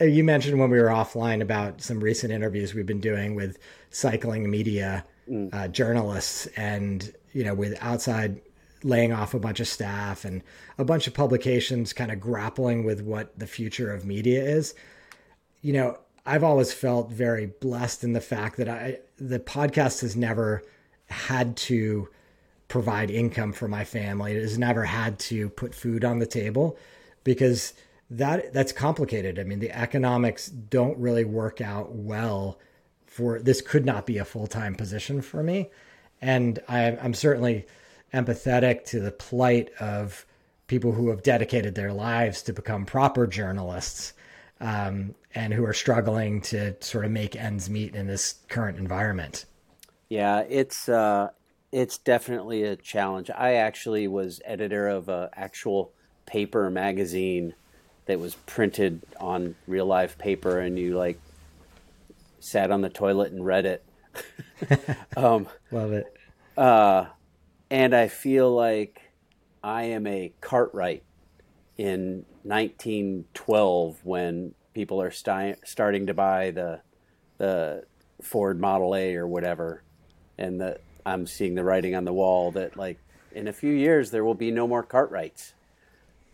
[0.00, 3.58] uh, you mentioned when we were offline about some recent interviews we've been doing with
[3.90, 5.52] cycling media mm.
[5.54, 8.40] uh, journalists and you know with outside
[8.84, 10.42] laying off a bunch of staff and
[10.78, 14.74] a bunch of publications kind of grappling with what the future of media is
[15.60, 20.14] you know i've always felt very blessed in the fact that i the podcast has
[20.14, 20.62] never
[21.06, 22.08] had to
[22.68, 26.78] provide income for my family it has never had to put food on the table
[27.24, 27.72] because
[28.10, 29.38] that that's complicated.
[29.38, 32.58] I mean, the economics don't really work out well
[33.06, 35.70] for this could not be a full-time position for me.
[36.20, 37.66] And I, I'm certainly
[38.14, 40.24] empathetic to the plight of
[40.66, 44.14] people who have dedicated their lives to become proper journalists
[44.60, 49.44] um, and who are struggling to sort of make ends meet in this current environment.
[50.08, 51.30] Yeah, it's uh,
[51.72, 53.30] it's definitely a challenge.
[53.36, 55.92] I actually was editor of an actual
[56.26, 57.54] paper magazine
[58.06, 61.18] that was printed on real life paper and you like
[62.38, 63.84] sat on the toilet and read it.
[65.16, 66.16] um, Love it.
[66.56, 67.06] Uh,
[67.70, 69.00] and I feel like
[69.62, 71.02] I am a Cartwright
[71.76, 76.80] in 1912 when people are sti- starting to buy the
[77.38, 77.84] the
[78.22, 79.82] Ford Model A or whatever,
[80.38, 82.98] and that I'm seeing the writing on the wall that like
[83.32, 85.54] in a few years there will be no more Cartwrights.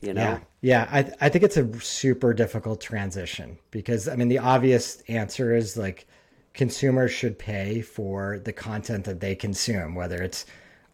[0.00, 0.22] You know?
[0.22, 0.88] Yeah, yeah.
[0.90, 5.76] I I think it's a super difficult transition because I mean the obvious answer is
[5.76, 6.06] like
[6.54, 10.46] consumers should pay for the content that they consume, whether it's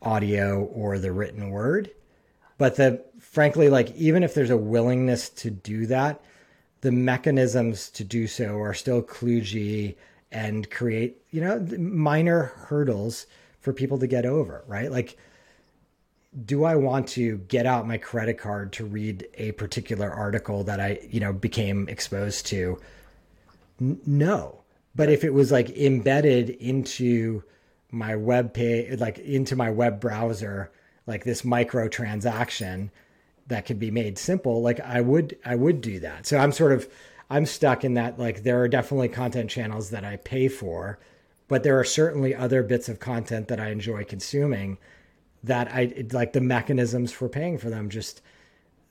[0.02, 1.90] audio or the written word.
[2.58, 6.22] But the frankly, like even if there's a willingness to do that,
[6.80, 9.96] the mechanisms to do so are still kludgy
[10.32, 13.26] and create, you know, minor hurdles
[13.60, 14.90] for people to get over, right?
[14.90, 15.18] Like
[16.44, 20.80] do I want to get out my credit card to read a particular article that
[20.80, 22.78] I, you know, became exposed to?
[23.80, 24.60] N- no.
[24.94, 27.42] But if it was like embedded into
[27.96, 30.70] my web page, like into my web browser,
[31.06, 32.90] like this micro transaction
[33.46, 36.26] that could be made simple, like I would, I would do that.
[36.26, 36.88] So I'm sort of,
[37.30, 38.18] I'm stuck in that.
[38.18, 40.98] Like there are definitely content channels that I pay for,
[41.48, 44.78] but there are certainly other bits of content that I enjoy consuming
[45.44, 48.20] that I like the mechanisms for paying for them just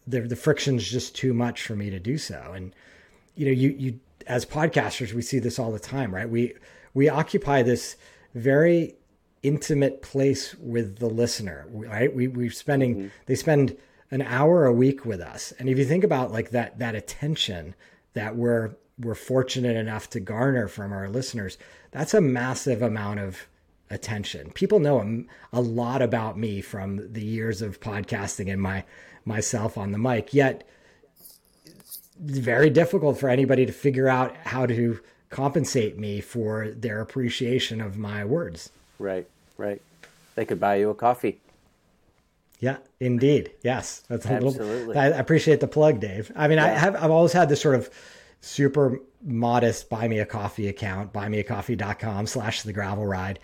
[0.08, 2.54] the the friction's just too much for me to do so.
[2.54, 2.74] And
[3.36, 6.30] you know, you you as podcasters, we see this all the time, right?
[6.30, 6.54] We
[6.94, 7.98] we occupy this
[8.36, 8.96] very
[9.42, 12.14] intimate place with the listener, right?
[12.14, 13.08] We we're spending mm-hmm.
[13.26, 13.76] they spend
[14.12, 17.74] an hour a week with us, and if you think about like that that attention
[18.14, 21.58] that we're we're fortunate enough to garner from our listeners,
[21.92, 23.48] that's a massive amount of
[23.90, 24.52] attention.
[24.52, 28.84] People know a, a lot about me from the years of podcasting and my
[29.26, 30.34] myself on the mic.
[30.34, 30.68] Yet,
[31.66, 35.00] it's very difficult for anybody to figure out how to
[35.30, 38.70] compensate me for their appreciation of my words.
[39.00, 39.82] Right, right.
[40.36, 41.40] They could buy you a coffee.
[42.60, 43.52] Yeah, indeed.
[43.62, 44.86] Yes, that's a Absolutely.
[44.86, 45.02] little.
[45.02, 46.32] I appreciate the plug, Dave.
[46.36, 46.66] I mean, yeah.
[46.66, 46.96] I have.
[46.96, 47.90] I've always had this sort of
[48.42, 53.40] super modest buy me a coffee account, buymeacoffee.com slash the gravel ride.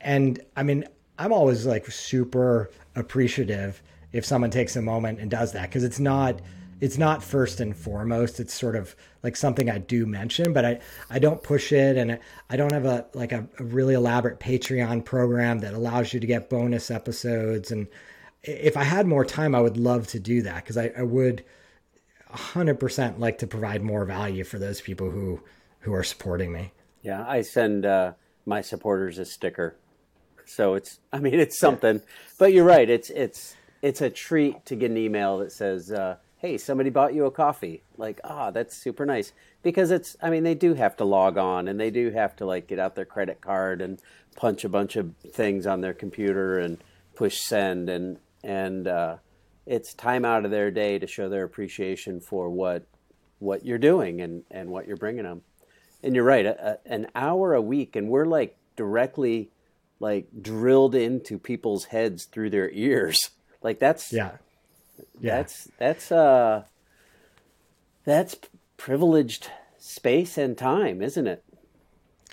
[0.00, 0.84] And I mean,
[1.18, 3.82] I'm always like super appreciative
[4.12, 6.40] if someone takes a moment and does that because it's not
[6.80, 10.78] it's not first and foremost it's sort of like something i do mention but i
[11.10, 12.18] i don't push it and
[12.50, 16.26] i don't have a like a, a really elaborate patreon program that allows you to
[16.26, 17.86] get bonus episodes and
[18.42, 21.44] if i had more time i would love to do that because I, I would
[22.32, 25.40] 100% like to provide more value for those people who
[25.80, 26.72] who are supporting me.
[27.02, 28.12] Yeah i send uh,
[28.44, 29.76] my supporters a sticker.
[30.44, 32.02] So it's i mean it's something
[32.38, 36.16] but you're right it's it's it's a treat to get an email that says, uh,
[36.38, 39.32] "Hey, somebody bought you a coffee." Like, ah, that's super nice
[39.62, 40.16] because it's.
[40.22, 42.78] I mean, they do have to log on and they do have to like get
[42.78, 44.00] out their credit card and
[44.36, 46.78] punch a bunch of things on their computer and
[47.14, 49.16] push send and and uh,
[49.66, 52.84] it's time out of their day to show their appreciation for what
[53.38, 55.42] what you're doing and and what you're bringing them.
[56.02, 59.50] And you're right, a, a, an hour a week, and we're like directly
[59.98, 63.30] like drilled into people's heads through their ears
[63.66, 64.32] like that's yeah,
[65.20, 65.36] yeah.
[65.36, 66.64] That's that's uh
[68.04, 68.36] that's
[68.76, 71.44] privileged space and time, isn't it?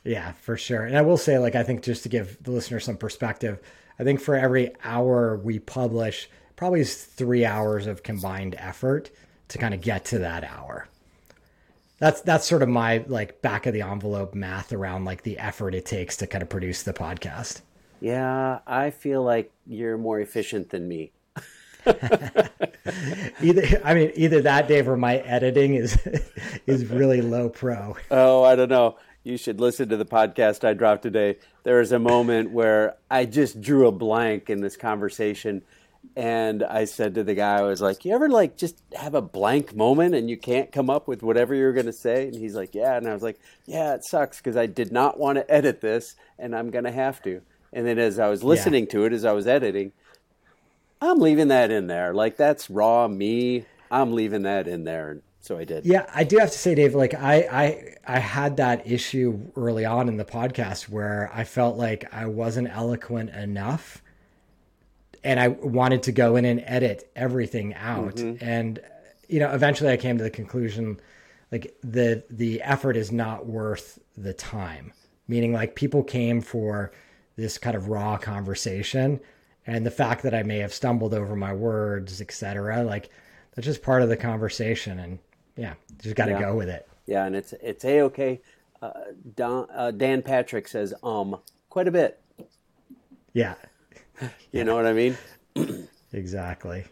[0.04, 0.84] Yeah, for sure.
[0.84, 3.60] And I will say, like, I think just to give the listener some perspective,
[3.98, 9.12] I think for every hour we publish, probably is three hours of combined effort
[9.50, 10.88] to kind of get to that hour.
[12.00, 15.74] That's that's sort of my like back of the envelope math around like the effort
[15.74, 17.62] it takes to kind of produce the podcast.
[18.02, 21.14] Yeah, I feel like you're more efficient than me.
[23.42, 25.98] either I mean either that Dave or my editing is
[26.68, 27.96] is really low pro.
[28.10, 28.98] Oh, I don't know.
[29.24, 31.38] You should listen to the podcast I dropped today.
[31.64, 35.64] There was a moment where I just drew a blank in this conversation
[36.16, 39.22] and I said to the guy, I was like, "You ever like just have a
[39.22, 42.56] blank moment and you can't come up with whatever you're going to say?" And he's
[42.56, 45.52] like, "Yeah." And I was like, "Yeah, it sucks because I did not want to
[45.52, 48.92] edit this, and I'm going to have to." And then as I was listening yeah.
[48.92, 49.94] to it, as I was editing,
[51.04, 52.14] I'm leaving that in there.
[52.14, 53.66] Like that's raw me.
[53.92, 55.22] I'm leaving that in there.
[55.42, 55.86] So I did.
[55.86, 56.96] Yeah, I do have to say, Dave.
[56.96, 61.78] Like I, I, I had that issue early on in the podcast where I felt
[61.78, 64.02] like I wasn't eloquent enough,
[65.22, 68.16] and I wanted to go in and edit everything out.
[68.16, 68.44] Mm-hmm.
[68.44, 68.80] And
[69.28, 71.02] you know, eventually, I came to the conclusion,
[71.52, 74.94] like the the effort is not worth the time.
[75.28, 76.94] Meaning, like people came for
[77.36, 79.20] this kind of raw conversation
[79.66, 82.84] and the fact that I may have stumbled over my words, etc.
[82.84, 83.10] Like
[83.56, 85.20] that's just part of the conversation, and
[85.56, 86.42] yeah, just got to yeah.
[86.42, 86.88] go with it.
[87.06, 88.42] Yeah, and it's it's a okay.
[88.82, 88.92] Uh,
[89.36, 91.40] Don, uh, Dan Patrick says um
[91.70, 92.20] quite a bit.
[93.34, 93.56] Yeah,
[94.22, 94.64] you yeah.
[94.64, 95.18] know what I mean.
[96.14, 96.86] exactly.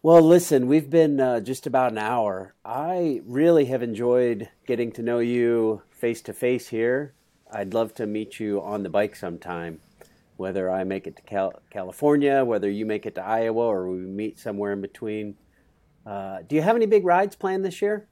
[0.00, 2.54] Well, listen, we've been uh, just about an hour.
[2.64, 7.14] I really have enjoyed getting to know you face to face here.
[7.50, 9.80] I'd love to meet you on the bike sometime
[10.38, 13.98] whether I make it to Cal- California, whether you make it to Iowa, or we
[13.98, 15.36] meet somewhere in between.
[16.06, 18.08] Uh, do you have any big rides planned this year?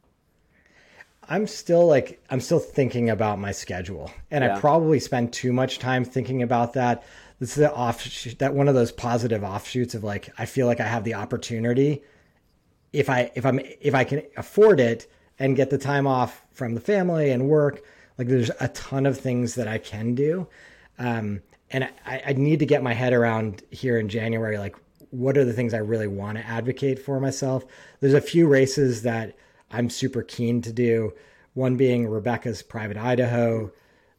[1.28, 4.56] I'm still like I'm still thinking about my schedule, and yeah.
[4.56, 7.02] I probably spend too much time thinking about that.
[7.40, 10.80] This is the offshoot that one of those positive offshoots of like I feel like
[10.80, 12.02] I have the opportunity
[12.92, 16.74] if I if I'm if I can afford it and get the time off from
[16.74, 17.82] the family and work.
[18.18, 20.48] Like there's a ton of things that I can do.
[20.98, 21.42] Um,
[21.76, 24.76] and I, I need to get my head around here in January, like
[25.10, 27.66] what are the things I really want to advocate for myself.
[28.00, 29.36] There's a few races that
[29.70, 31.12] I'm super keen to do.
[31.52, 33.70] One being Rebecca's Private Idaho,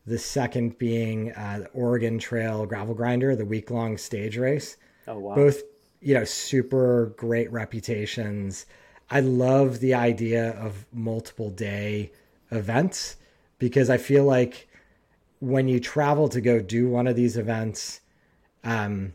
[0.05, 4.77] The second being uh, the Oregon Trail Gravel Grinder, the week long stage race.
[5.07, 5.33] Oh wow!
[5.33, 5.63] Both,
[5.99, 8.67] you know, super great reputations.
[9.09, 12.11] I love the idea of multiple day
[12.51, 13.15] events
[13.57, 14.67] because I feel like
[15.39, 18.01] when you travel to go do one of these events,
[18.63, 19.13] um,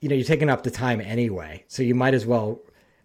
[0.00, 1.64] you know, you're taking up the time anyway.
[1.68, 2.60] So you might as well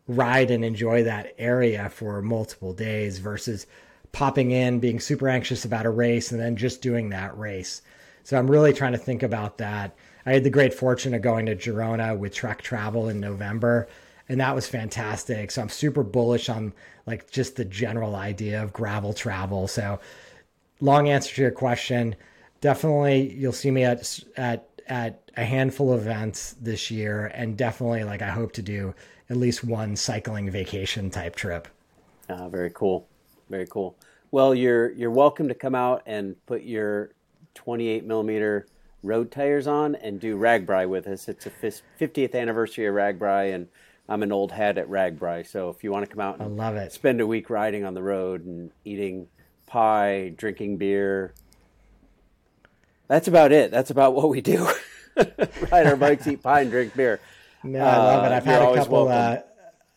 [0.07, 3.67] ride and enjoy that area for multiple days versus
[4.11, 7.81] popping in, being super anxious about a race, and then just doing that race.
[8.23, 9.95] So I'm really trying to think about that.
[10.25, 13.87] I had the great fortune of going to Girona with Trek Travel in November,
[14.29, 15.51] and that was fantastic.
[15.51, 16.73] So I'm super bullish on
[17.05, 19.67] like just the general idea of gravel travel.
[19.67, 19.99] So
[20.79, 22.15] long answer to your question,
[22.61, 28.03] definitely you'll see me at at at a handful of events this year, and definitely
[28.03, 28.93] like I hope to do
[29.29, 31.67] at least one cycling vacation type trip.
[32.29, 33.07] Uh, very cool,
[33.49, 33.95] very cool.
[34.31, 37.11] Well, you're you're welcome to come out and put your
[37.55, 38.67] 28 millimeter
[39.03, 41.27] road tires on and do RAGBRAI with us.
[41.27, 43.67] It's a 50th anniversary of RAGBRAI, and
[44.07, 45.47] I'm an old head at RAGBRAI.
[45.47, 46.91] So if you want to come out, and I love it.
[46.91, 49.27] Spend a week riding on the road and eating
[49.65, 51.33] pie, drinking beer.
[53.11, 53.71] That's about it.
[53.71, 54.69] That's about what we do.
[55.17, 57.19] Ride our bikes, eat pie, and drink beer.
[57.61, 58.31] No, I love it.
[58.31, 59.09] Uh, I've had a couple.
[59.09, 59.39] Uh,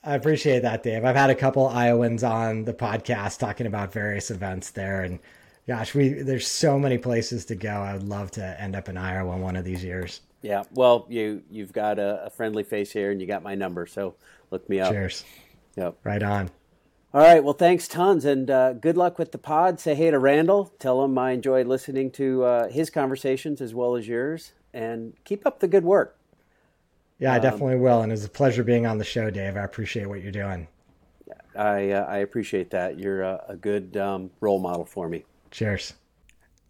[0.02, 1.04] I appreciate that, Dave.
[1.04, 5.20] I've had a couple Iowans on the podcast talking about various events there, and
[5.68, 7.70] gosh, we there's so many places to go.
[7.70, 10.20] I would love to end up in Iowa one of these years.
[10.42, 13.86] Yeah, well, you you've got a, a friendly face here, and you got my number,
[13.86, 14.16] so
[14.50, 14.90] look me up.
[14.90, 15.22] Cheers.
[15.76, 15.98] Yep.
[16.02, 16.50] Right on.
[17.14, 17.44] All right.
[17.44, 19.78] Well, thanks tons, and uh, good luck with the pod.
[19.78, 20.74] Say hey to Randall.
[20.80, 25.46] Tell him I enjoyed listening to uh, his conversations as well as yours, and keep
[25.46, 26.18] up the good work.
[27.20, 28.00] Yeah, I um, definitely will.
[28.02, 29.56] And it's a pleasure being on the show, Dave.
[29.56, 30.66] I appreciate what you're doing.
[31.54, 32.98] I uh, I appreciate that.
[32.98, 35.22] You're a, a good um, role model for me.
[35.52, 35.92] Cheers.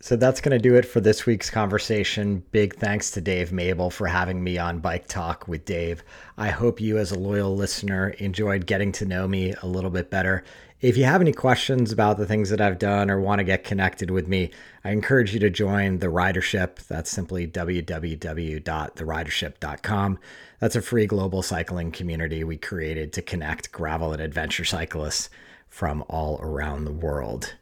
[0.04, 2.44] So that's going to do it for this week's conversation.
[2.52, 6.04] Big thanks to Dave Mabel for having me on Bike Talk with Dave.
[6.36, 10.10] I hope you, as a loyal listener, enjoyed getting to know me a little bit
[10.10, 10.44] better.
[10.82, 13.64] If you have any questions about the things that I've done or want to get
[13.64, 14.50] connected with me,
[14.84, 16.86] I encourage you to join the Ridership.
[16.86, 20.18] That's simply www.theridership.com.
[20.58, 25.30] That's a free global cycling community we created to connect gravel and adventure cyclists
[25.70, 27.54] from all around the world.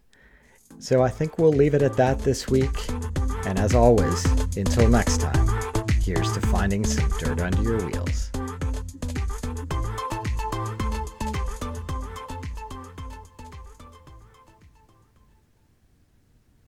[0.78, 2.76] So I think we'll leave it at that this week.
[3.46, 4.24] And as always,
[4.56, 5.48] until next time,
[6.00, 8.30] here's to finding some dirt under your wheels.